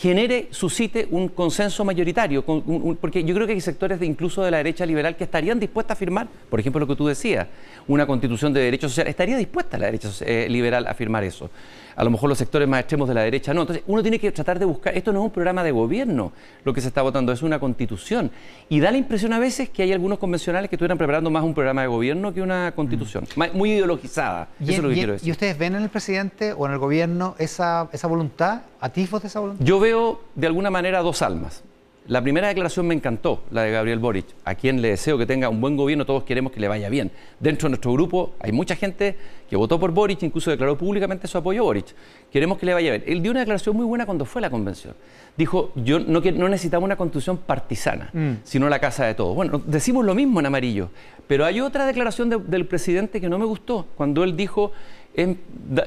genere, 0.00 0.48
suscite 0.50 1.06
un 1.10 1.28
consenso 1.28 1.84
mayoritario, 1.84 2.42
porque 2.98 3.22
yo 3.22 3.34
creo 3.34 3.46
que 3.46 3.52
hay 3.52 3.60
sectores 3.60 4.00
de, 4.00 4.06
incluso 4.06 4.42
de 4.42 4.50
la 4.50 4.56
derecha 4.56 4.86
liberal 4.86 5.14
que 5.14 5.24
estarían 5.24 5.60
dispuestas 5.60 5.94
a 5.94 5.98
firmar, 5.98 6.26
por 6.48 6.58
ejemplo, 6.58 6.80
lo 6.80 6.86
que 6.86 6.96
tú 6.96 7.06
decías, 7.06 7.46
una 7.86 8.06
constitución 8.06 8.50
de 8.54 8.60
derechos 8.60 8.92
sociales, 8.92 9.10
estaría 9.10 9.36
dispuesta 9.36 9.76
la 9.76 9.86
derecha 9.86 10.08
eh, 10.20 10.46
liberal 10.48 10.86
a 10.86 10.94
firmar 10.94 11.22
eso. 11.24 11.50
A 11.96 12.04
lo 12.04 12.10
mejor 12.10 12.30
los 12.30 12.38
sectores 12.38 12.66
más 12.66 12.80
extremos 12.80 13.08
de 13.08 13.14
la 13.14 13.22
derecha 13.22 13.52
no. 13.52 13.60
Entonces, 13.60 13.84
uno 13.86 14.00
tiene 14.00 14.18
que 14.18 14.32
tratar 14.32 14.58
de 14.58 14.64
buscar, 14.64 14.96
esto 14.96 15.12
no 15.12 15.18
es 15.18 15.24
un 15.26 15.30
programa 15.32 15.62
de 15.62 15.70
gobierno, 15.70 16.32
lo 16.64 16.72
que 16.72 16.80
se 16.80 16.88
está 16.88 17.02
votando, 17.02 17.30
es 17.30 17.42
una 17.42 17.58
constitución. 17.58 18.30
Y 18.70 18.80
da 18.80 18.90
la 18.90 18.96
impresión 18.96 19.34
a 19.34 19.38
veces 19.38 19.68
que 19.68 19.82
hay 19.82 19.92
algunos 19.92 20.18
convencionales 20.18 20.70
que 20.70 20.76
estuvieran 20.76 20.96
preparando 20.96 21.30
más 21.30 21.42
un 21.42 21.52
programa 21.52 21.82
de 21.82 21.88
gobierno 21.88 22.32
que 22.32 22.40
una 22.40 22.72
constitución, 22.72 23.24
mm. 23.36 23.42
muy 23.52 23.72
ideologizada. 23.72 24.48
Eso 24.62 24.72
es 24.72 24.78
lo 24.78 24.88
que 24.88 24.94
quiero 24.94 25.12
decir. 25.12 25.28
¿Y 25.28 25.32
ustedes 25.32 25.58
ven 25.58 25.74
en 25.74 25.82
el 25.82 25.90
presidente 25.90 26.54
o 26.54 26.64
en 26.64 26.72
el 26.72 26.78
gobierno 26.78 27.34
esa, 27.38 27.90
esa 27.92 28.06
voluntad, 28.06 28.62
atisbos 28.80 29.22
de 29.22 29.28
esa 29.28 29.40
voluntad? 29.40 29.64
Yo 29.64 29.78
veo 29.80 30.20
de 30.34 30.46
alguna 30.46 30.70
manera 30.70 31.00
dos 31.00 31.22
almas. 31.22 31.62
La 32.06 32.22
primera 32.22 32.48
declaración 32.48 32.88
me 32.88 32.94
encantó, 32.94 33.44
la 33.50 33.62
de 33.62 33.70
Gabriel 33.70 33.98
Boric, 33.98 34.26
a 34.44 34.54
quien 34.54 34.80
le 34.80 34.88
deseo 34.88 35.16
que 35.16 35.26
tenga 35.26 35.48
un 35.48 35.60
buen 35.60 35.76
gobierno, 35.76 36.06
todos 36.06 36.24
queremos 36.24 36.50
que 36.50 36.58
le 36.58 36.66
vaya 36.66 36.88
bien. 36.88 37.12
Dentro 37.38 37.68
de 37.68 37.70
nuestro 37.70 37.92
grupo 37.92 38.32
hay 38.40 38.52
mucha 38.52 38.74
gente 38.74 39.16
que 39.48 39.54
votó 39.54 39.78
por 39.78 39.92
Boric, 39.92 40.22
incluso 40.22 40.50
declaró 40.50 40.76
públicamente 40.76 41.28
su 41.28 41.38
apoyo 41.38 41.60
a 41.60 41.64
Boric. 41.64 41.94
Queremos 42.32 42.58
que 42.58 42.66
le 42.66 42.74
vaya 42.74 42.90
bien. 42.90 43.04
Él 43.06 43.22
dio 43.22 43.30
una 43.30 43.40
declaración 43.40 43.76
muy 43.76 43.84
buena 43.84 44.06
cuando 44.06 44.24
fue 44.24 44.40
a 44.40 44.42
la 44.42 44.50
convención. 44.50 44.94
Dijo, 45.36 45.72
yo 45.76 46.00
no, 46.00 46.20
no 46.20 46.48
necesitamos 46.48 46.84
una 46.84 46.96
constitución 46.96 47.36
partisana, 47.36 48.10
mm. 48.12 48.32
sino 48.42 48.68
la 48.68 48.80
casa 48.80 49.04
de 49.04 49.14
todos. 49.14 49.36
Bueno, 49.36 49.62
decimos 49.64 50.04
lo 50.04 50.14
mismo 50.14 50.40
en 50.40 50.46
amarillo, 50.46 50.90
pero 51.28 51.44
hay 51.44 51.60
otra 51.60 51.86
declaración 51.86 52.28
del 52.28 52.66
presidente 52.66 53.20
que 53.20 53.28
no 53.28 53.38
me 53.38 53.44
gustó, 53.44 53.86
cuando 53.94 54.24
él 54.24 54.36
dijo, 54.36 54.72
es, 55.22 55.36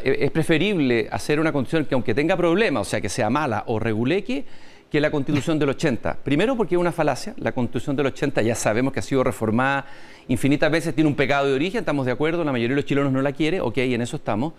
es 0.04 0.32
preferible 0.32 1.08
hacer 1.12 1.40
una 1.40 1.52
constitución 1.52 1.86
que 1.86 1.96
aunque 1.96 2.14
tenga 2.14 2.38
problemas, 2.38 2.88
o 2.88 2.90
sea, 2.90 3.02
que 3.02 3.10
sea 3.10 3.30
mala 3.30 3.64
o 3.68 3.80
reguleque, 3.80 4.46
que 4.94 5.02
la 5.02 5.10
constitución 5.10 5.58
del 5.58 5.70
80. 5.70 6.20
Primero 6.24 6.56
porque 6.56 6.76
es 6.76 6.80
una 6.80 6.92
falacia, 6.92 7.34
la 7.38 7.52
constitución 7.52 7.96
del 7.96 8.06
80 8.06 8.44
ya 8.44 8.54
sabemos 8.54 8.94
que 8.94 9.00
ha 9.00 9.02
sido 9.02 9.24
reformada 9.24 9.88
infinitas 10.28 10.72
veces, 10.72 10.94
tiene 10.94 11.10
un 11.10 11.16
pecado 11.16 11.48
de 11.48 11.54
origen, 11.54 11.80
estamos 11.80 12.06
de 12.06 12.12
acuerdo, 12.12 12.44
la 12.44 12.52
mayoría 12.52 12.76
de 12.76 12.82
los 12.82 12.86
chilenos 12.86 13.12
no 13.12 13.22
la 13.22 13.32
quiere, 13.32 13.60
ok, 13.60 13.78
en 13.80 14.02
eso 14.02 14.18
estamos. 14.18 14.54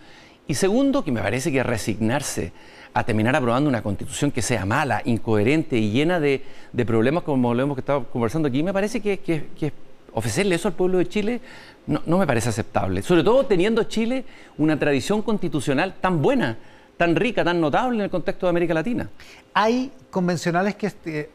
Y 0.46 0.54
segundo, 0.54 1.04
que 1.04 1.12
me 1.12 1.20
parece 1.20 1.52
que 1.52 1.62
resignarse 1.62 2.52
a 2.92 3.04
terminar 3.04 3.34
aprobando 3.34 3.68
una 3.68 3.82
constitución 3.82 4.30
que 4.30 4.42
sea 4.42 4.66
mala, 4.66 5.02
incoherente 5.04 5.78
y 5.78 5.90
llena 5.90 6.20
de, 6.20 6.42
problemas 6.87 7.22
como 7.22 7.54
lo 7.54 7.62
hemos 7.62 7.78
estado 7.78 8.04
conversando 8.10 8.48
aquí, 8.48 8.62
me 8.62 8.72
parece 8.72 9.00
que, 9.00 9.72
ofrecerle 10.14 10.54
eso 10.54 10.68
al 10.68 10.75
pueblo 10.75 10.99
de 10.99 11.09
Chile 11.09 11.40
no, 11.87 12.02
no 12.06 12.18
me 12.18 12.26
parece 12.26 12.49
aceptable. 12.49 13.02
Sobre 13.02 13.23
todo 13.23 13.44
teniendo 13.47 13.85
Chile 13.85 14.25
una 14.56 14.78
tradición 14.78 15.23
constitucional 15.23 15.94
tan 16.00 16.23
buena 16.23 16.56
tan 16.97 17.16
rica, 17.16 17.44
tan 17.44 17.61
notable 17.61 17.99
en 17.99 18.04
el 18.04 18.11
contexto 18.11 18.47
de 18.47 18.50
América 18.50 18.75
Latina. 18.75 19.09
¿Hay 19.52 19.90
convencionales 20.11 20.76
que, 20.76 20.87
este, 20.87 21.30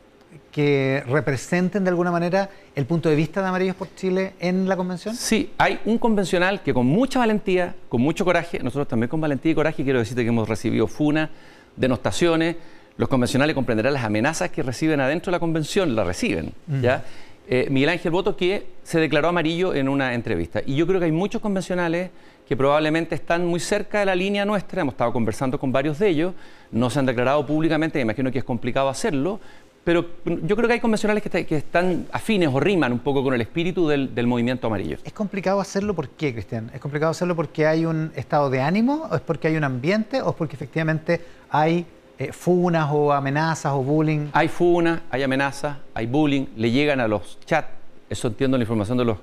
que 0.52 1.04
representen 1.08 1.84
de 1.84 1.90
alguna 1.90 2.12
manera 2.12 2.50
el 2.76 2.86
punto 2.86 3.10
de 3.10 3.16
vista 3.16 3.42
de 3.42 3.48
Amarillos 3.48 3.76
por 3.76 3.94
Chile 3.96 4.34
en 4.40 4.68
la 4.68 4.76
convención? 4.76 5.16
Sí, 5.16 5.52
hay 5.58 5.80
un 5.86 5.98
convencional 5.98 6.62
que 6.62 6.74
con 6.74 6.86
mucha 6.86 7.20
valentía, 7.20 7.76
con 7.90 8.02
mucho 8.02 8.26
coraje, 8.26 8.60
nosotros 8.60 8.88
también 8.88 9.10
con 9.10 9.20
valentía 9.20 9.52
y 9.52 9.56
coraje, 9.56 9.84
quiero 9.84 10.00
decirte 10.00 10.24
que 10.24 10.30
hemos 10.30 10.48
recibido 10.48 10.88
funas, 10.88 11.30
denostaciones, 11.76 12.56
los 12.98 13.08
convencionales 13.08 13.54
comprenderán 13.56 13.94
las 13.94 14.04
amenazas 14.04 14.50
que 14.50 14.62
reciben 14.62 15.00
adentro 15.00 15.32
de 15.32 15.36
la 15.36 15.40
convención, 15.40 15.96
las 15.96 16.06
reciben, 16.06 16.52
¿ya? 16.82 17.06
Eh, 17.51 17.68
Miguel 17.72 17.89
Ángel 17.89 18.12
Boto 18.12 18.38
que 18.38 18.68
se 18.84 19.00
declaró 19.00 19.29
amarillo 19.29 19.74
en 19.74 19.89
una 19.89 20.13
entrevista. 20.13 20.62
Y 20.63 20.75
yo 20.75 20.86
creo 20.86 21.00
que 21.00 21.08
hay 21.08 21.12
muchos 21.12 21.41
convencionales 21.41 22.12
que 22.48 22.56
probablemente 22.56 23.15
están 23.15 23.44
muy 23.44 23.60
cerca 23.60 24.00
de 24.01 24.06
la 24.06 24.13
línea 24.13 24.46
nuestra, 24.46 24.82
hemos 24.82 24.94
estado 24.94 25.12
conversando 25.12 25.60
con 25.60 25.72
varios 25.72 25.98
de 25.98 26.10
ellos, 26.10 26.34
no 26.72 26.91
se 26.91 27.00
han 27.00 27.08
declarado 27.08 27.44
públicamente, 27.48 27.98
me 27.98 28.03
imagino 28.03 28.32
que 28.32 28.38
es 28.38 28.44
complicado 28.44 28.88
hacerlo, 28.88 29.39
pero 29.84 30.06
yo 30.25 30.56
creo 30.56 30.68
que 30.68 30.74
hay 30.74 30.79
convencionales 30.79 31.24
que, 31.24 31.56
están 31.56 32.06
afines 32.12 32.50
o 32.53 32.60
riman 32.60 32.94
un 32.94 33.00
poco 33.00 33.24
con 33.24 33.34
el 33.34 33.41
espíritu 33.41 33.88
del, 33.88 34.27
movimiento 34.27 34.68
amarillo. 34.68 34.98
¿Es 35.03 35.13
complicado 35.13 35.60
hacerlo 35.60 35.96
por 35.96 36.10
qué, 36.10 36.34
Cristian? 36.34 36.70
¿Es 36.72 36.79
complicado 36.79 37.10
hacerlo 37.12 37.36
porque 37.36 37.65
hay 37.65 37.86
un 37.86 38.12
estado 38.15 38.51
de 38.51 38.62
ánimo, 38.62 39.08
o 39.10 39.15
es 39.15 39.22
porque 39.22 39.48
hay 39.48 39.56
un 39.56 39.63
ambiente, 39.63 40.22
o 40.22 40.29
es 40.29 40.36
porque 40.36 40.56
efectivamente 40.56 41.22
hay 41.50 41.88
eh, 42.20 42.32
funas 42.34 42.90
o 42.92 43.12
amenazas 43.12 43.72
o 43.74 43.82
bullying? 43.82 44.28
Hay 44.34 44.50
funas, 44.50 45.00
hay 45.10 45.24
amenazas, 45.24 45.78
hay 45.94 46.06
bullying, 46.06 46.48
le 46.58 46.70
llegan 46.70 47.00
a 47.00 47.08
los 47.08 47.40
chats, 47.46 47.70
eso 48.10 48.28
entiendo 48.28 48.58
la 48.58 48.64
información 48.64 48.98
de 48.98 49.06
los 49.06 49.18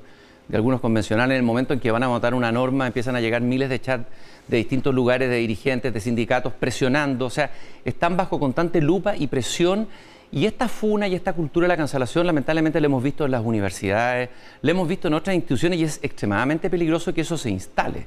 de 0.48 0.56
algunos 0.56 0.80
convencionales, 0.80 1.34
en 1.34 1.38
el 1.38 1.42
momento 1.42 1.74
en 1.74 1.80
que 1.80 1.90
van 1.90 2.02
a 2.04 2.08
votar 2.08 2.32
una 2.34 2.52
norma, 2.52 2.86
empiezan 2.86 3.16
a 3.16 3.20
llegar 3.20 3.42
miles 3.42 3.68
de 3.68 3.80
chats 3.80 4.06
de 4.46 4.56
distintos 4.58 4.94
lugares, 4.94 5.28
de 5.28 5.36
dirigentes, 5.36 5.92
de 5.92 6.00
sindicatos, 6.00 6.52
presionando, 6.52 7.26
o 7.26 7.30
sea, 7.30 7.50
están 7.84 8.16
bajo 8.16 8.38
constante 8.38 8.80
lupa 8.80 9.16
y 9.16 9.26
presión. 9.26 9.88
Y 10.32 10.46
esta 10.46 10.68
funa 10.68 11.06
y 11.06 11.14
esta 11.14 11.32
cultura 11.32 11.64
de 11.64 11.68
la 11.68 11.76
cancelación, 11.76 12.26
lamentablemente, 12.26 12.80
la 12.80 12.86
hemos 12.86 13.02
visto 13.02 13.24
en 13.24 13.30
las 13.30 13.44
universidades, 13.44 14.28
la 14.60 14.70
hemos 14.70 14.88
visto 14.88 15.08
en 15.08 15.14
otras 15.14 15.34
instituciones 15.34 15.78
y 15.78 15.84
es 15.84 16.00
extremadamente 16.02 16.68
peligroso 16.68 17.14
que 17.14 17.20
eso 17.20 17.38
se 17.38 17.50
instale. 17.50 18.06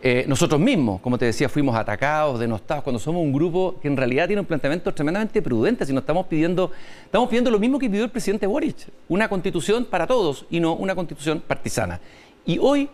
Eh, 0.00 0.24
nosotros 0.28 0.60
mismos, 0.60 1.00
como 1.00 1.18
te 1.18 1.24
decía, 1.24 1.48
fuimos 1.48 1.74
atacados, 1.74 2.38
denostados, 2.38 2.84
cuando 2.84 3.00
somos 3.00 3.20
un 3.20 3.32
grupo 3.32 3.76
que 3.82 3.88
en 3.88 3.96
realidad 3.96 4.28
tiene 4.28 4.40
un 4.40 4.46
planteamiento 4.46 4.94
tremendamente 4.94 5.42
prudente, 5.42 5.84
si 5.84 5.92
nos 5.92 6.02
estamos 6.02 6.26
pidiendo, 6.26 6.70
estamos 7.04 7.28
pidiendo 7.28 7.50
lo 7.50 7.58
mismo 7.58 7.80
que 7.80 7.90
pidió 7.90 8.04
el 8.04 8.10
presidente 8.10 8.46
Boric, 8.46 8.76
una 9.08 9.28
constitución 9.28 9.84
para 9.84 10.06
todos 10.06 10.46
y 10.50 10.60
no 10.60 10.74
una 10.74 10.94
constitución 10.94 11.42
partisana. 11.44 12.00
Y 12.46 12.58
hoy 12.58 12.88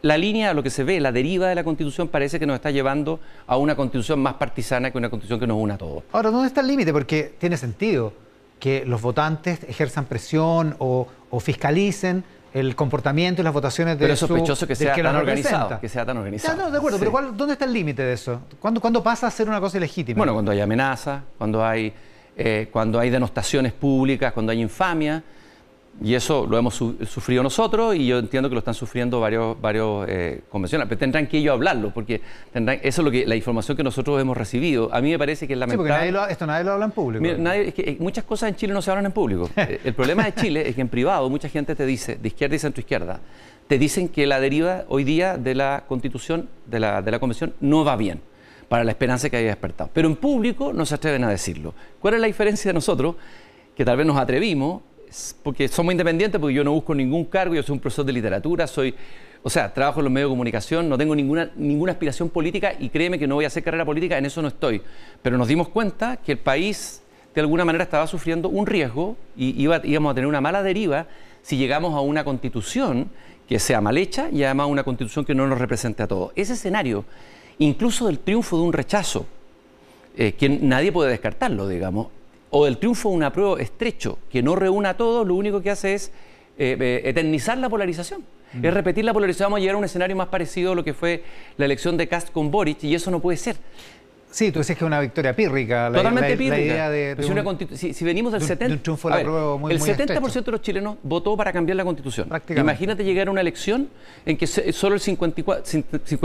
la 0.00 0.16
línea, 0.16 0.54
lo 0.54 0.62
que 0.62 0.70
se 0.70 0.82
ve, 0.82 0.98
la 0.98 1.12
deriva 1.12 1.48
de 1.48 1.54
la 1.54 1.64
constitución 1.64 2.08
parece 2.08 2.38
que 2.38 2.46
nos 2.46 2.54
está 2.54 2.70
llevando 2.70 3.20
a 3.46 3.58
una 3.58 3.76
constitución 3.76 4.20
más 4.20 4.34
partisana 4.34 4.90
que 4.90 4.96
una 4.96 5.10
constitución 5.10 5.38
que 5.38 5.46
nos 5.46 5.58
una 5.58 5.74
a 5.74 5.78
todos. 5.78 6.04
Ahora, 6.12 6.30
¿dónde 6.30 6.48
está 6.48 6.62
el 6.62 6.68
límite? 6.68 6.92
Porque 6.92 7.34
tiene 7.38 7.58
sentido 7.58 8.14
que 8.58 8.86
los 8.86 9.02
votantes 9.02 9.62
ejerzan 9.64 10.06
presión 10.06 10.74
o 10.78 11.06
fiscalicen 11.38 12.24
el 12.60 12.74
comportamiento 12.74 13.42
y 13.42 13.44
las 13.44 13.52
votaciones 13.52 13.98
de 13.98 14.04
Pero 14.04 14.14
es 14.14 14.18
sospechoso 14.18 14.66
que, 14.66 14.74
sea 14.74 14.94
tan 14.94 15.14
organizado, 15.14 15.78
que 15.78 15.90
sea 15.90 16.06
tan 16.06 16.16
organizado. 16.16 16.56
no, 16.56 16.70
de 16.70 16.78
acuerdo, 16.78 16.98
pero 16.98 17.32
¿dónde 17.32 17.52
está 17.52 17.66
el 17.66 17.72
límite 17.74 18.02
de 18.02 18.14
eso? 18.14 18.40
¿Cuándo, 18.58 18.80
¿Cuándo, 18.80 19.02
pasa 19.02 19.26
a 19.26 19.30
ser 19.30 19.46
una 19.46 19.60
cosa 19.60 19.76
ilegítima? 19.76 20.16
Bueno, 20.16 20.32
cuando 20.32 20.52
hay 20.52 20.60
amenaza, 20.60 21.22
cuando 21.36 21.62
hay, 21.62 21.92
eh, 22.34 22.68
cuando 22.72 22.98
hay 22.98 23.10
denostaciones 23.10 23.74
públicas, 23.74 24.32
cuando 24.32 24.52
hay 24.52 24.62
infamia. 24.62 25.22
Y 26.02 26.14
eso 26.14 26.46
lo 26.46 26.58
hemos 26.58 26.74
sufrido 26.74 27.42
nosotros 27.42 27.96
y 27.96 28.06
yo 28.06 28.18
entiendo 28.18 28.50
que 28.50 28.54
lo 28.54 28.58
están 28.58 28.74
sufriendo 28.74 29.18
varios, 29.18 29.58
varios 29.60 30.06
eh, 30.08 30.42
convencionales. 30.50 30.88
Pero 30.90 30.98
tendrán 30.98 31.26
que 31.26 31.38
ellos 31.38 31.54
hablarlo, 31.54 31.92
porque 31.92 32.20
tendrán, 32.52 32.78
eso 32.82 33.00
es 33.00 33.04
lo 33.04 33.10
que, 33.10 33.26
la 33.26 33.34
información 33.34 33.76
que 33.76 33.82
nosotros 33.82 34.20
hemos 34.20 34.36
recibido. 34.36 34.90
A 34.92 35.00
mí 35.00 35.10
me 35.10 35.18
parece 35.18 35.46
que 35.46 35.54
es 35.54 35.58
lamentable. 35.58 35.88
Sí, 35.88 36.12
porque 36.12 36.32
esto 36.32 36.46
nadie 36.46 36.64
lo 36.64 36.72
habla 36.72 36.84
en 36.84 36.90
público. 36.90 37.24
es 37.24 37.74
que 37.74 37.82
eh, 37.82 37.96
muchas 37.98 38.24
cosas 38.24 38.50
en 38.50 38.56
Chile 38.56 38.74
no 38.74 38.82
se 38.82 38.90
hablan 38.90 39.06
en 39.06 39.12
público. 39.12 39.50
Eh, 39.66 39.80
el 39.84 39.94
problema 39.94 40.24
de 40.24 40.34
Chile 40.34 40.68
es 40.68 40.76
que 40.76 40.80
en 40.80 40.88
privado 40.88 41.28
mucha 41.28 41.48
gente 41.48 41.74
te 41.74 41.84
dice, 41.86 42.16
de 42.16 42.28
izquierda 42.28 42.54
y 42.54 42.58
centro 42.58 42.80
izquierda, 42.80 43.20
te 43.66 43.78
dicen 43.78 44.08
que 44.08 44.26
la 44.26 44.38
deriva 44.38 44.84
hoy 44.88 45.02
día 45.02 45.38
de 45.38 45.56
la 45.56 45.84
constitución, 45.88 46.48
de 46.66 46.78
la, 46.78 47.02
de 47.02 47.10
la 47.10 47.18
convención, 47.18 47.54
no 47.60 47.84
va 47.84 47.96
bien 47.96 48.20
para 48.68 48.84
la 48.84 48.90
esperanza 48.90 49.28
que 49.28 49.38
haya 49.38 49.48
despertado. 49.48 49.90
Pero 49.92 50.08
en 50.08 50.16
público 50.16 50.72
no 50.72 50.86
se 50.86 50.94
atreven 50.94 51.24
a 51.24 51.30
decirlo. 51.30 51.74
¿Cuál 52.00 52.14
es 52.14 52.20
la 52.20 52.26
diferencia 52.26 52.68
de 52.68 52.74
nosotros? 52.74 53.16
Que 53.74 53.84
tal 53.84 53.96
vez 53.96 54.06
nos 54.06 54.18
atrevimos 54.18 54.82
porque 55.42 55.68
somos 55.68 55.92
independientes, 55.92 56.40
porque 56.40 56.54
yo 56.54 56.64
no 56.64 56.72
busco 56.72 56.94
ningún 56.94 57.24
cargo, 57.24 57.54
yo 57.54 57.62
soy 57.62 57.74
un 57.74 57.80
profesor 57.80 58.04
de 58.04 58.12
literatura, 58.12 58.66
soy, 58.66 58.94
o 59.42 59.50
sea, 59.50 59.72
trabajo 59.72 60.00
en 60.00 60.04
los 60.04 60.12
medios 60.12 60.28
de 60.28 60.32
comunicación, 60.32 60.88
no 60.88 60.98
tengo 60.98 61.14
ninguna, 61.14 61.50
ninguna 61.56 61.92
aspiración 61.92 62.28
política 62.28 62.74
y 62.78 62.88
créeme 62.88 63.18
que 63.18 63.26
no 63.26 63.36
voy 63.36 63.44
a 63.44 63.48
hacer 63.48 63.62
carrera 63.62 63.84
política, 63.84 64.18
en 64.18 64.26
eso 64.26 64.42
no 64.42 64.48
estoy. 64.48 64.82
Pero 65.22 65.38
nos 65.38 65.48
dimos 65.48 65.68
cuenta 65.68 66.16
que 66.16 66.32
el 66.32 66.38
país 66.38 67.02
de 67.34 67.40
alguna 67.40 67.64
manera 67.64 67.84
estaba 67.84 68.06
sufriendo 68.06 68.48
un 68.48 68.66
riesgo 68.66 69.16
y 69.36 69.62
íbamos 69.62 70.10
a 70.10 70.14
tener 70.14 70.26
una 70.26 70.40
mala 70.40 70.62
deriva 70.62 71.06
si 71.42 71.56
llegamos 71.56 71.94
a 71.94 72.00
una 72.00 72.24
constitución 72.24 73.10
que 73.48 73.58
sea 73.58 73.80
mal 73.80 73.96
hecha 73.98 74.28
y 74.32 74.42
además 74.42 74.68
una 74.68 74.82
constitución 74.82 75.24
que 75.24 75.34
no 75.34 75.46
nos 75.46 75.58
represente 75.58 76.02
a 76.02 76.08
todos. 76.08 76.32
Ese 76.34 76.54
escenario, 76.54 77.04
incluso 77.58 78.06
del 78.06 78.18
triunfo 78.18 78.56
de 78.56 78.62
un 78.62 78.72
rechazo, 78.72 79.26
eh, 80.16 80.32
que 80.32 80.48
nadie 80.48 80.90
puede 80.90 81.10
descartarlo, 81.10 81.68
digamos, 81.68 82.08
o 82.50 82.66
el 82.66 82.78
triunfo 82.78 83.10
de 83.10 83.16
un 83.16 83.22
apruebo 83.22 83.58
estrecho 83.58 84.18
que 84.30 84.42
no 84.42 84.56
reúna 84.56 84.90
a 84.90 84.96
todos, 84.96 85.26
lo 85.26 85.34
único 85.34 85.62
que 85.62 85.70
hace 85.70 85.94
es 85.94 86.12
eh, 86.58 86.76
eh, 86.78 87.02
eternizar 87.04 87.58
la 87.58 87.68
polarización. 87.68 88.24
Mm. 88.52 88.64
Es 88.64 88.74
repetir 88.74 89.04
la 89.04 89.12
polarización, 89.12 89.46
vamos 89.46 89.58
a 89.58 89.60
llegar 89.60 89.74
a 89.74 89.78
un 89.78 89.84
escenario 89.84 90.16
más 90.16 90.28
parecido 90.28 90.72
a 90.72 90.74
lo 90.74 90.84
que 90.84 90.94
fue 90.94 91.24
la 91.56 91.64
elección 91.64 91.96
de 91.96 92.08
Cast 92.08 92.30
con 92.30 92.50
Boric, 92.50 92.84
y 92.84 92.94
eso 92.94 93.10
no 93.10 93.20
puede 93.20 93.36
ser. 93.36 93.56
Sí, 94.30 94.52
tú 94.52 94.58
dices 94.58 94.76
que 94.76 94.84
es 94.84 94.86
una 94.86 95.00
victoria 95.00 95.34
pírrica. 95.34 95.88
La, 95.88 95.96
Totalmente 95.96 96.36
pírrica. 96.36 96.90
si, 97.74 98.04
venimos 98.04 98.32
del 98.32 98.42
70%, 98.42 99.70
el 99.70 99.80
70% 99.80 100.44
de 100.44 100.52
los 100.52 100.60
chilenos 100.60 100.96
votó 101.02 101.34
para 101.38 101.52
cambiar 101.54 101.76
la 101.76 101.84
constitución. 101.84 102.28
Imagínate 102.54 103.02
llegar 103.02 103.28
a 103.28 103.30
una 103.30 103.40
elección 103.40 103.88
en 104.26 104.36
que 104.36 104.46
solo 104.46 104.94
el 104.94 105.00
50 105.00 105.42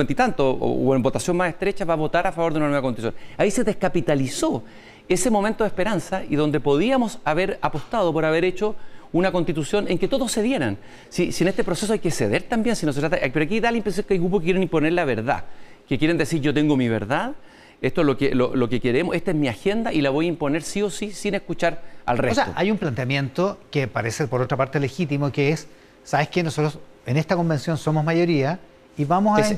y 0.10 0.16
tanto, 0.16 0.52
o 0.52 0.94
en 0.94 1.02
votación 1.02 1.38
más 1.38 1.50
estrecha, 1.50 1.86
va 1.86 1.94
a 1.94 1.98
votar 1.98 2.28
a 2.28 2.34
favor 2.34 2.52
de 2.52 2.60
una 2.60 2.68
nueva 2.68 2.82
constitución. 2.82 3.16
Ahí 3.38 3.50
se 3.50 3.64
descapitalizó 3.64 4.62
ese 5.12 5.30
momento 5.30 5.64
de 5.64 5.68
esperanza 5.68 6.24
y 6.28 6.36
donde 6.36 6.60
podíamos 6.60 7.20
haber 7.24 7.60
apostado 7.62 8.14
por 8.14 8.26
haber 8.26 8.46
hecho 8.46 8.76
una 9.14 9.32
constitución 9.32 9.88
en 9.90 9.98
que 9.98 10.08
todos 10.08 10.32
cedieran. 10.32 10.78
Si, 11.10 11.32
si 11.32 11.44
en 11.44 11.50
este 11.50 11.64
proceso 11.64 11.94
hay 11.94 12.00
que 12.00 12.12
ceder 12.12 12.44
también, 12.44 12.76
si 12.76 12.86
no 12.86 12.94
se 12.94 13.00
trata, 13.00 13.18
pero 13.34 13.44
aquí 13.44 13.60
da 13.60 13.72
la 13.72 13.78
impresión 13.78 14.06
que 14.08 14.14
hay 14.14 14.20
grupos 14.20 14.42
que 14.42 14.46
quieren 14.46 14.64
imponer 14.64 14.94
la 14.94 15.06
verdad, 15.06 15.46
que 15.88 15.98
quieren 15.98 16.18
decir 16.18 16.42
yo 16.42 16.54
tengo 16.54 16.78
mi 16.78 16.88
verdad, 16.88 17.34
esto 17.82 18.02
es 18.02 18.08
lo 18.08 18.16
que, 18.16 18.36
lo, 18.36 18.70
que 18.70 18.80
queremos, 18.80 19.16
esta 19.16 19.32
es 19.32 19.38
mi 19.38 19.48
agenda 19.48 19.92
y 19.92 20.02
la 20.02 20.12
voy 20.12 20.28
a 20.28 20.30
imponer 20.30 20.62
sí 20.62 20.84
o 20.84 20.90
sí 20.90 21.12
sin 21.12 21.34
escuchar 21.34 21.82
al 22.06 22.20
resto. 22.20 22.42
O 22.42 22.46
sea, 22.46 22.54
hay 22.56 22.70
un 22.70 22.78
planteamiento 22.78 23.58
que 23.72 23.88
parece 23.88 24.28
por 24.28 24.40
otra 24.42 24.56
parte 24.56 24.80
legítimo, 24.80 25.32
que 25.32 25.50
es, 25.50 25.68
¿sabes 26.04 26.30
qué? 26.30 26.44
Nosotros 26.44 26.78
en 27.08 27.18
esta 27.18 27.36
convención 27.36 27.78
somos 27.78 28.04
mayoría 28.06 28.60
y 28.98 29.06
vamos 29.06 29.38
a 29.38 29.42
es, 29.42 29.58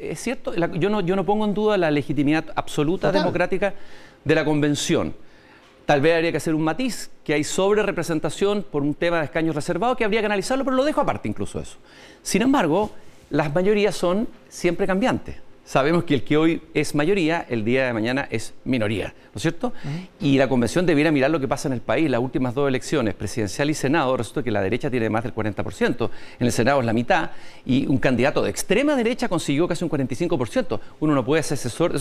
es 0.00 0.20
cierto, 0.20 0.54
yo, 0.54 0.88
no, 0.90 1.00
yo 1.00 1.14
no 1.14 1.24
pongo 1.24 1.44
en 1.44 1.54
duda 1.54 1.76
la 1.76 1.90
legitimidad 1.90 2.46
absoluta 2.54 3.12
democrática 3.12 3.74
de 4.24 4.34
la 4.34 4.44
convención. 4.44 5.14
Tal 5.86 6.00
vez 6.00 6.16
habría 6.16 6.30
que 6.30 6.36
hacer 6.36 6.54
un 6.54 6.62
matiz, 6.62 7.10
que 7.24 7.32
hay 7.34 7.44
sobre 7.44 7.82
representación 7.82 8.62
por 8.62 8.82
un 8.82 8.94
tema 8.94 9.18
de 9.18 9.24
escaños 9.24 9.54
reservados, 9.54 9.96
que 9.96 10.04
habría 10.04 10.20
que 10.20 10.26
analizarlo, 10.26 10.64
pero 10.64 10.76
lo 10.76 10.84
dejo 10.84 11.00
aparte 11.00 11.28
incluso 11.28 11.60
eso. 11.60 11.78
Sin 12.22 12.42
embargo, 12.42 12.90
las 13.30 13.54
mayorías 13.54 13.94
son 13.94 14.28
siempre 14.48 14.86
cambiantes. 14.86 15.36
Sabemos 15.68 16.04
que 16.04 16.14
el 16.14 16.24
que 16.24 16.38
hoy 16.38 16.62
es 16.72 16.94
mayoría, 16.94 17.44
el 17.46 17.62
día 17.62 17.84
de 17.84 17.92
mañana 17.92 18.26
es 18.30 18.54
minoría, 18.64 19.08
¿no 19.08 19.36
es 19.36 19.42
cierto? 19.42 19.74
Y 20.18 20.38
la 20.38 20.48
convención 20.48 20.86
debiera 20.86 21.12
mirar 21.12 21.30
lo 21.30 21.38
que 21.40 21.46
pasa 21.46 21.68
en 21.68 21.74
el 21.74 21.82
país. 21.82 22.08
Las 22.08 22.22
últimas 22.22 22.54
dos 22.54 22.68
elecciones, 22.68 23.14
presidencial 23.14 23.68
y 23.68 23.74
Senado, 23.74 24.16
resulta 24.16 24.42
que 24.42 24.50
la 24.50 24.62
derecha 24.62 24.90
tiene 24.90 25.10
más 25.10 25.24
del 25.24 25.34
40%, 25.34 26.10
en 26.40 26.46
el 26.46 26.52
Senado 26.52 26.80
es 26.80 26.86
la 26.86 26.94
mitad, 26.94 27.32
y 27.66 27.86
un 27.86 27.98
candidato 27.98 28.42
de 28.42 28.48
extrema 28.48 28.96
derecha 28.96 29.28
consiguió 29.28 29.68
casi 29.68 29.84
un 29.84 29.90
45%. 29.90 30.80
Uno 31.00 31.14
no 31.14 31.22
puede 31.22 31.42
ser 31.42 31.58
asesor. 31.58 31.92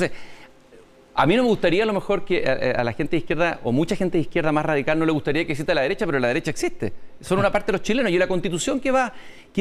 A 1.20 1.26
mí 1.26 1.36
no 1.36 1.42
me 1.42 1.50
gustaría 1.50 1.82
a 1.82 1.86
lo 1.88 1.94
mejor 1.94 2.26
que 2.26 2.46
a, 2.46 2.84
la 2.84 2.94
gente 2.94 3.16
de 3.16 3.18
izquierda, 3.18 3.60
o 3.64 3.72
mucha 3.72 3.96
gente 3.96 4.20
de 4.20 4.22
izquierda 4.22 4.52
más 4.52 4.64
radical, 4.64 5.00
no 5.00 5.06
le 5.06 5.12
gustaría 5.12 5.44
que 5.48 5.54
exista 5.54 5.74
la 5.74 5.82
derecha, 5.82 6.06
pero 6.06 6.20
la 6.20 6.28
derecha 6.28 6.52
existe. 6.52 6.94
Son 7.22 7.40
una 7.40 7.52
parte 7.52 7.72
de 7.72 7.80
los 7.80 7.82
chilenos 7.82 8.12
y 8.12 8.20
la 8.20 8.28
constitución 8.28 8.80
que 8.80 8.92
va, 8.92 9.12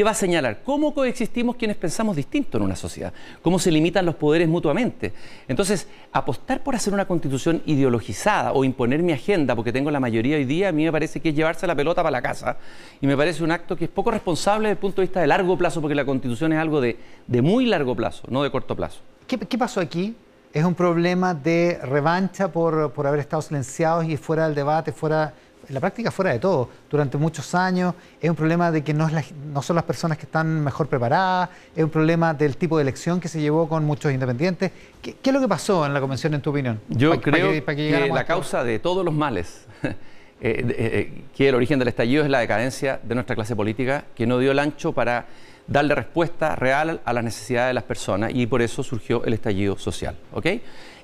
va 0.04 0.10
a 0.10 0.14
señalar 0.14 0.60
cómo 0.62 0.92
coexistimos 0.92 1.56
quienes 1.56 1.78
pensamos 1.78 2.14
distinto 2.14 2.58
en 2.58 2.64
una 2.64 2.76
sociedad, 2.76 3.10
cómo 3.40 3.58
se 3.58 3.70
limitan 3.70 4.04
los 4.04 4.16
poderes 4.16 4.46
mutuamente. 4.48 5.14
Entonces, 5.48 5.88
apostar 6.12 6.62
por 6.62 6.74
hacer 6.74 6.92
una 6.92 7.06
constitución 7.06 7.62
ideologizada 7.64 8.52
o 8.52 8.62
imponer 8.62 9.02
mi 9.02 9.14
agenda, 9.14 9.56
porque 9.56 9.72
tengo 9.72 9.90
la 9.90 9.98
mayoría 9.98 10.36
hoy 10.36 10.44
día, 10.44 10.68
a 10.68 10.72
mí 10.72 10.84
me 10.84 10.92
parece 10.92 11.20
que 11.20 11.30
es 11.30 11.34
llevarse 11.34 11.66
la 11.66 11.74
pelota 11.74 12.02
para 12.02 12.10
la 12.10 12.20
casa 12.20 12.58
y 13.00 13.06
me 13.06 13.16
parece 13.16 13.42
un 13.42 13.50
acto 13.50 13.76
que 13.78 13.86
es 13.86 13.90
poco 13.90 14.10
responsable 14.10 14.68
desde 14.68 14.72
el 14.72 14.78
punto 14.78 15.00
de 15.00 15.06
vista 15.06 15.22
de 15.22 15.26
largo 15.26 15.56
plazo, 15.56 15.80
porque 15.80 15.94
la 15.94 16.04
constitución 16.04 16.52
es 16.52 16.58
algo 16.58 16.82
de, 16.82 16.98
muy 17.40 17.64
largo 17.64 17.96
plazo, 17.96 18.24
no 18.28 18.42
de 18.42 18.50
corto 18.50 18.76
plazo. 18.76 19.00
qué 19.26 19.56
pasó 19.56 19.80
aquí? 19.80 20.14
Es 20.56 20.64
un 20.64 20.74
problema 20.74 21.34
de 21.34 21.78
revancha 21.82 22.48
por, 22.48 22.90
haber 23.06 23.20
estado 23.20 23.42
silenciados 23.42 24.06
y 24.06 24.16
fuera 24.16 24.46
del 24.46 24.54
debate, 24.54 24.90
fuera, 24.90 25.34
en 25.68 25.74
la 25.74 25.80
práctica 25.80 26.10
fuera 26.10 26.32
de 26.32 26.38
todo, 26.38 26.70
durante 26.90 27.18
muchos 27.18 27.54
años. 27.54 27.94
Es 28.18 28.30
un 28.30 28.36
problema 28.36 28.70
de 28.70 28.82
que 28.82 28.94
no, 28.94 29.06
no 29.52 29.60
son 29.60 29.76
las 29.76 29.84
personas 29.84 30.16
que 30.16 30.24
están 30.24 30.64
mejor 30.64 30.86
preparadas, 30.86 31.50
es 31.76 31.84
un 31.84 31.90
problema 31.90 32.32
del 32.32 32.56
tipo 32.56 32.78
de 32.78 32.84
elección 32.84 33.20
que 33.20 33.28
se 33.28 33.38
llevó 33.38 33.68
con 33.68 33.84
muchos 33.84 34.10
independientes. 34.10 34.72
¿Qué, 35.02 35.14
es 35.22 35.32
lo 35.34 35.40
que 35.40 35.48
pasó 35.48 35.84
en 35.84 35.92
la 35.92 36.00
convención, 36.00 36.32
en 36.32 36.40
tu 36.40 36.48
opinión? 36.48 36.80
Yo 36.88 37.20
creo 37.20 37.50
que, 37.52 38.10
la 38.10 38.24
causa 38.24 38.64
de 38.64 38.78
todos 38.78 39.04
los 39.04 39.12
males, 39.12 39.66
eh, 39.82 39.94
eh, 40.40 41.22
que 41.36 41.50
el 41.50 41.54
origen 41.54 41.78
del 41.78 41.88
estallido 41.88 42.24
es 42.24 42.30
la 42.30 42.38
decadencia 42.38 42.98
de 43.02 43.14
nuestra 43.14 43.36
clase 43.36 43.54
política, 43.54 44.04
que 44.14 44.26
no 44.26 44.38
dio 44.38 44.52
el 44.52 44.58
ancho 44.58 44.92
para 44.94 45.26
darle 45.66 45.94
respuesta 45.94 46.56
real 46.56 47.00
a 47.04 47.12
las 47.12 47.24
necesidades 47.24 47.70
de 47.70 47.74
las 47.74 47.84
personas 47.84 48.30
y 48.34 48.46
por 48.46 48.62
eso 48.62 48.82
surgió 48.82 49.24
el 49.24 49.34
estallido 49.34 49.78
social. 49.78 50.16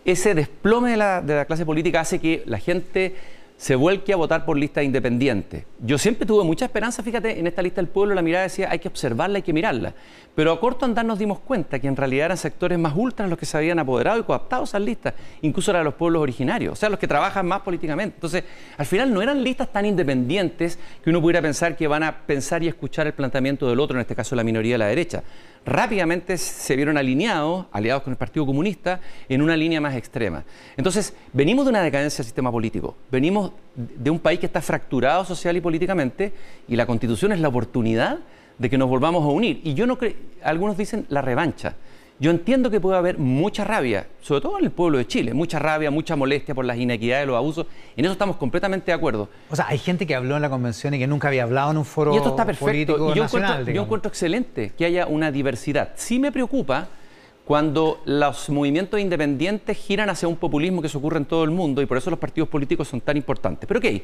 Ese 0.04 0.34
desplome 0.34 0.90
de 0.90 0.96
la, 0.96 1.44
clase 1.46 1.64
política 1.64 2.00
hace 2.00 2.18
que 2.18 2.42
la 2.46 2.58
gente 2.58 3.14
se 3.62 3.76
vuelque 3.76 4.12
a 4.12 4.16
votar 4.16 4.44
por 4.44 4.56
lista 4.56 4.82
independiente. 4.82 5.66
Yo 5.78 5.96
siempre 5.96 6.26
tuve 6.26 6.42
mucha 6.42 6.64
esperanza, 6.64 7.00
fíjate, 7.00 7.38
en 7.38 7.46
esta 7.46 7.62
lista 7.62 7.80
del 7.80 7.86
pueblo 7.86 8.12
la 8.12 8.20
mirada 8.20 8.42
decía 8.42 8.68
hay 8.68 8.80
que 8.80 8.88
observarla, 8.88 9.36
hay 9.36 9.42
que 9.42 9.52
mirarla. 9.52 9.94
Pero 10.34 10.50
a 10.50 10.58
corto 10.58 10.84
andar 10.84 11.04
nos 11.04 11.16
dimos 11.16 11.38
cuenta 11.38 11.78
que 11.78 11.86
en 11.86 11.94
realidad 11.94 12.24
eran 12.24 12.38
sectores 12.38 12.76
más 12.76 12.92
ultras 12.96 13.30
los 13.30 13.38
que 13.38 13.46
se 13.46 13.56
habían 13.56 13.78
apoderado 13.78 14.18
y 14.18 14.24
coaptado 14.24 14.64
esas 14.64 14.82
listas, 14.82 15.14
incluso 15.42 15.70
eran 15.70 15.84
los 15.84 15.94
pueblos 15.94 16.22
originarios, 16.22 16.72
o 16.72 16.76
sea, 16.76 16.88
los 16.88 16.98
que 16.98 17.06
trabajan 17.06 17.46
más 17.46 17.60
políticamente. 17.60 18.16
Entonces, 18.16 18.42
al 18.76 18.86
final 18.86 19.14
no 19.14 19.22
eran 19.22 19.44
listas 19.44 19.70
tan 19.70 19.86
independientes 19.86 20.76
que 21.00 21.10
uno 21.10 21.20
pudiera 21.20 21.40
pensar 21.40 21.76
que 21.76 21.86
van 21.86 22.02
a 22.02 22.18
pensar 22.26 22.64
y 22.64 22.66
escuchar 22.66 23.06
el 23.06 23.12
planteamiento 23.12 23.68
del 23.68 23.78
otro, 23.78 23.96
en 23.96 24.00
este 24.00 24.16
caso 24.16 24.34
la 24.34 24.42
minoría 24.42 24.74
de 24.74 24.78
la 24.78 24.86
derecha. 24.86 25.22
Rápidamente 25.64 26.36
se 26.38 26.74
vieron 26.74 26.98
alineados, 26.98 27.66
aliados 27.70 28.02
con 28.02 28.12
el 28.12 28.16
Partido 28.16 28.44
Comunista, 28.44 29.00
en 29.28 29.42
una 29.42 29.56
línea 29.56 29.80
más 29.80 29.94
extrema. 29.94 30.44
Entonces, 30.76 31.14
venimos 31.32 31.64
de 31.64 31.70
una 31.70 31.82
decadencia 31.82 32.18
del 32.18 32.26
sistema 32.26 32.50
político, 32.50 32.96
venimos 33.10 33.52
de 33.76 34.10
un 34.10 34.18
país 34.18 34.40
que 34.40 34.46
está 34.46 34.60
fracturado 34.60 35.24
social 35.24 35.56
y 35.56 35.60
políticamente 35.60 36.32
y 36.66 36.74
la 36.74 36.86
constitución 36.86 37.32
es 37.32 37.40
la 37.40 37.48
oportunidad 37.48 38.18
de 38.58 38.70
que 38.70 38.76
nos 38.76 38.88
volvamos 38.88 39.22
a 39.24 39.28
unir. 39.28 39.60
Y 39.62 39.74
yo 39.74 39.86
no 39.86 39.98
creo, 39.98 40.14
algunos 40.42 40.76
dicen 40.76 41.06
la 41.08 41.22
revancha. 41.22 41.76
Yo 42.18 42.30
entiendo 42.30 42.70
que 42.70 42.80
puede 42.80 42.96
haber 42.96 43.18
mucha 43.18 43.64
rabia, 43.64 44.06
sobre 44.20 44.40
todo 44.40 44.58
en 44.58 44.64
el 44.64 44.70
pueblo 44.70 44.98
de 44.98 45.06
Chile, 45.06 45.34
mucha 45.34 45.58
rabia, 45.58 45.90
mucha 45.90 46.14
molestia 46.14 46.54
por 46.54 46.64
las 46.64 46.78
inequidades, 46.78 47.26
los 47.26 47.36
abusos. 47.36 47.66
En 47.96 48.04
eso 48.04 48.12
estamos 48.12 48.36
completamente 48.36 48.86
de 48.86 48.92
acuerdo. 48.92 49.28
O 49.50 49.56
sea, 49.56 49.66
hay 49.68 49.78
gente 49.78 50.06
que 50.06 50.14
habló 50.14 50.36
en 50.36 50.42
la 50.42 50.50
convención 50.50 50.94
y 50.94 50.98
que 50.98 51.06
nunca 51.06 51.28
había 51.28 51.42
hablado 51.42 51.72
en 51.72 51.78
un 51.78 51.84
foro 51.84 52.14
y 52.14 52.16
esto 52.16 52.30
está 52.30 52.46
perfecto. 52.46 52.66
político 52.66 53.12
y 53.12 53.16
yo, 53.16 53.22
nacional, 53.24 53.50
encuentro, 53.50 53.74
yo 53.74 53.82
encuentro 53.82 54.08
excelente 54.08 54.72
que 54.76 54.84
haya 54.84 55.06
una 55.06 55.32
diversidad. 55.32 55.92
Sí 55.96 56.20
me 56.20 56.30
preocupa 56.30 56.88
cuando 57.44 58.00
los 58.04 58.48
movimientos 58.50 59.00
independientes 59.00 59.76
giran 59.76 60.08
hacia 60.08 60.28
un 60.28 60.36
populismo 60.36 60.80
que 60.80 60.88
se 60.88 60.96
ocurre 60.96 61.18
en 61.18 61.24
todo 61.24 61.44
el 61.44 61.50
mundo 61.50 61.82
y 61.82 61.86
por 61.86 61.98
eso 61.98 62.08
los 62.08 62.18
partidos 62.18 62.48
políticos 62.48 62.88
son 62.88 63.00
tan 63.00 63.16
importantes. 63.16 63.66
Pero 63.66 63.78
ok, 63.78 64.02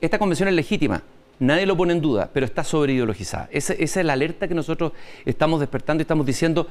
esta 0.00 0.18
convención 0.18 0.48
es 0.48 0.54
legítima, 0.54 1.02
nadie 1.38 1.66
lo 1.66 1.76
pone 1.76 1.92
en 1.92 2.00
duda, 2.00 2.30
pero 2.32 2.46
está 2.46 2.62
sobreideologizada. 2.62 3.48
Esa, 3.50 3.72
esa 3.72 4.00
es 4.00 4.06
la 4.06 4.12
alerta 4.12 4.46
que 4.46 4.54
nosotros 4.54 4.92
estamos 5.24 5.60
despertando 5.60 6.00
y 6.00 6.04
estamos 6.04 6.24
diciendo, 6.24 6.68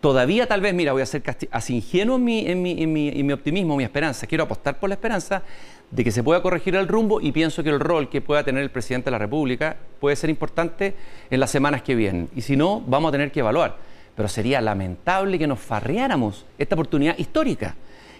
todavía 0.00 0.46
tal 0.46 0.60
vez, 0.60 0.74
mira, 0.74 0.92
voy 0.92 1.02
a 1.02 1.06
ser 1.06 1.22
así 1.50 1.76
ingenuo 1.76 2.16
en, 2.16 2.24
mi, 2.24 2.46
en 2.48 3.26
mi 3.26 3.32
optimismo, 3.32 3.76
mi 3.76 3.84
esperanza, 3.84 4.26
quiero 4.26 4.44
apostar 4.44 4.78
por 4.78 4.88
la 4.88 4.94
esperanza 4.94 5.42
de 5.90 6.04
que 6.04 6.10
se 6.10 6.22
pueda 6.22 6.42
corregir 6.42 6.74
el 6.74 6.88
rumbo 6.88 7.20
y 7.20 7.32
pienso 7.32 7.62
que 7.62 7.70
el 7.70 7.80
rol 7.80 8.08
que 8.08 8.20
pueda 8.20 8.42
tener 8.44 8.62
el 8.62 8.70
presidente 8.70 9.06
de 9.06 9.12
la 9.12 9.18
República 9.18 9.76
puede 10.00 10.16
ser 10.16 10.30
importante 10.30 10.94
en 11.30 11.40
las 11.40 11.50
semanas 11.50 11.82
que 11.82 11.94
vienen. 11.94 12.28
Y 12.34 12.42
si 12.42 12.56
no, 12.56 12.80
vamos 12.86 13.10
a 13.10 13.12
tener 13.12 13.30
que 13.30 13.40
evaluar. 13.40 13.76
Pero 14.16 14.28
sería 14.28 14.60
lamentable 14.60 15.38
que 15.38 15.46
nos 15.46 15.60
farreáramos 15.60 16.46
esta 16.58 16.74
oportunidad 16.74 17.16
histórica 17.18 17.76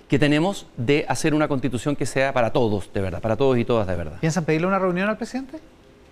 que 0.09 0.19
tenemos 0.19 0.67
de 0.77 1.05
hacer 1.09 1.35
una 1.35 1.49
constitución 1.49 1.97
que 1.97 2.07
sea 2.07 2.33
para 2.33 2.53
todos, 2.53 2.93
de 2.93 3.01
verdad, 3.01 3.21
para 3.21 3.37
todos 3.37 3.59
y 3.59 3.65
todas, 3.65 3.87
de 3.89 3.97
verdad. 3.97 4.21
¿Piensan 4.21 4.45
pedirle 4.45 4.69
una 4.69 4.79
reunión 4.79 5.09
al 5.09 5.17
presidente? 5.17 5.59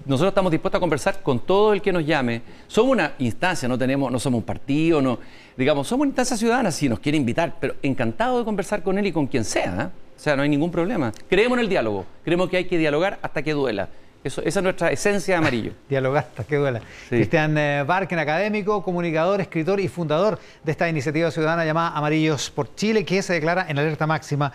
Nosotros 0.07 0.33
estamos 0.33 0.53
dispuestos 0.53 0.79
a 0.79 0.81
conversar 0.81 1.23
con 1.23 1.41
todo 1.41 1.73
el 1.73 1.81
que 1.81 1.91
nos 1.91 2.05
llame. 2.05 2.43
Somos 2.67 2.93
una 2.93 3.15
instancia, 3.19 3.67
no 3.67 3.79
tenemos, 3.79 4.13
no 4.13 4.19
somos 4.19 4.39
un 4.39 4.45
partido, 4.45 5.01
no, 5.01 5.19
digamos, 5.57 5.89
somos 5.89 6.03
una 6.03 6.11
instancia 6.11 6.37
ciudadana 6.37 6.71
si 6.71 6.91
nos 6.91 7.01
quiere 7.01 7.17
invitar, 7.17 7.57
pero 7.59 7.77
encantado 7.83 8.39
de 8.39 8.45
conversar 8.45 8.83
con 8.83 8.99
él 8.99 9.07
y 9.07 9.13
con 9.13 9.27
quien 9.27 9.45
sea. 9.45 9.83
¿eh? 9.83 9.87
O 10.17 10.21
sea, 10.21 10.37
no 10.37 10.43
hay 10.43 10.51
ningún 10.51 10.71
problema. 10.71 11.11
Creemos 11.29 11.57
en 11.57 11.65
el 11.65 11.71
diálogo, 11.71 12.05
creemos 12.23 12.51
que 12.51 12.59
hay 12.59 12.65
que 12.67 12.77
dialogar 12.77 13.19
hasta 13.23 13.43
que 13.43 13.53
duela. 13.55 13.89
Eso, 14.23 14.41
esa 14.43 14.61
es 14.61 14.63
nuestra 14.63 14.91
esencia 14.91 15.35
de 15.35 15.39
amarillo. 15.39 15.73
Dialogar 15.89 16.25
hasta 16.31 16.45
que 16.45 16.57
duela. 16.57 16.81
Sí. 16.81 17.17
Cristian 17.17 17.59
eh, 17.59 17.85
Barken, 17.87 18.19
académico, 18.19 18.83
comunicador, 18.83 19.43
escritor 19.43 19.81
y 19.81 19.89
fundador 19.89 20.39
de 20.63 20.73
esta 20.73 20.89
iniciativa 20.89 21.31
ciudadana 21.31 21.67
llamada 21.67 21.91
Amarillos 21.91 22.51
por 22.51 22.75
Chile, 22.75 23.05
que 23.05 23.21
se 23.21 23.35
declara 23.35 23.67
en 23.69 23.79
alerta 23.79 24.07
máxima, 24.07 24.51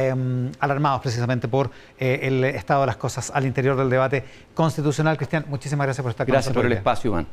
eh, 0.00 0.50
alarmados 0.60 1.00
precisamente 1.00 1.48
por 1.48 1.70
eh, 1.98 2.20
el 2.22 2.44
estado 2.44 2.82
de 2.82 2.86
las 2.86 2.96
cosas 2.96 3.30
al 3.34 3.46
interior 3.46 3.76
del 3.76 3.90
debate 3.90 4.24
constitucional. 4.54 5.16
Cristian, 5.16 5.44
muchísimas 5.48 5.86
gracias 5.86 6.02
por 6.02 6.10
estar 6.10 6.26
con 6.26 6.32
Gracias 6.32 6.50
nosotros. 6.50 6.62
por 6.62 6.72
el 6.72 6.78
espacio, 6.78 7.10
Iván. 7.10 7.26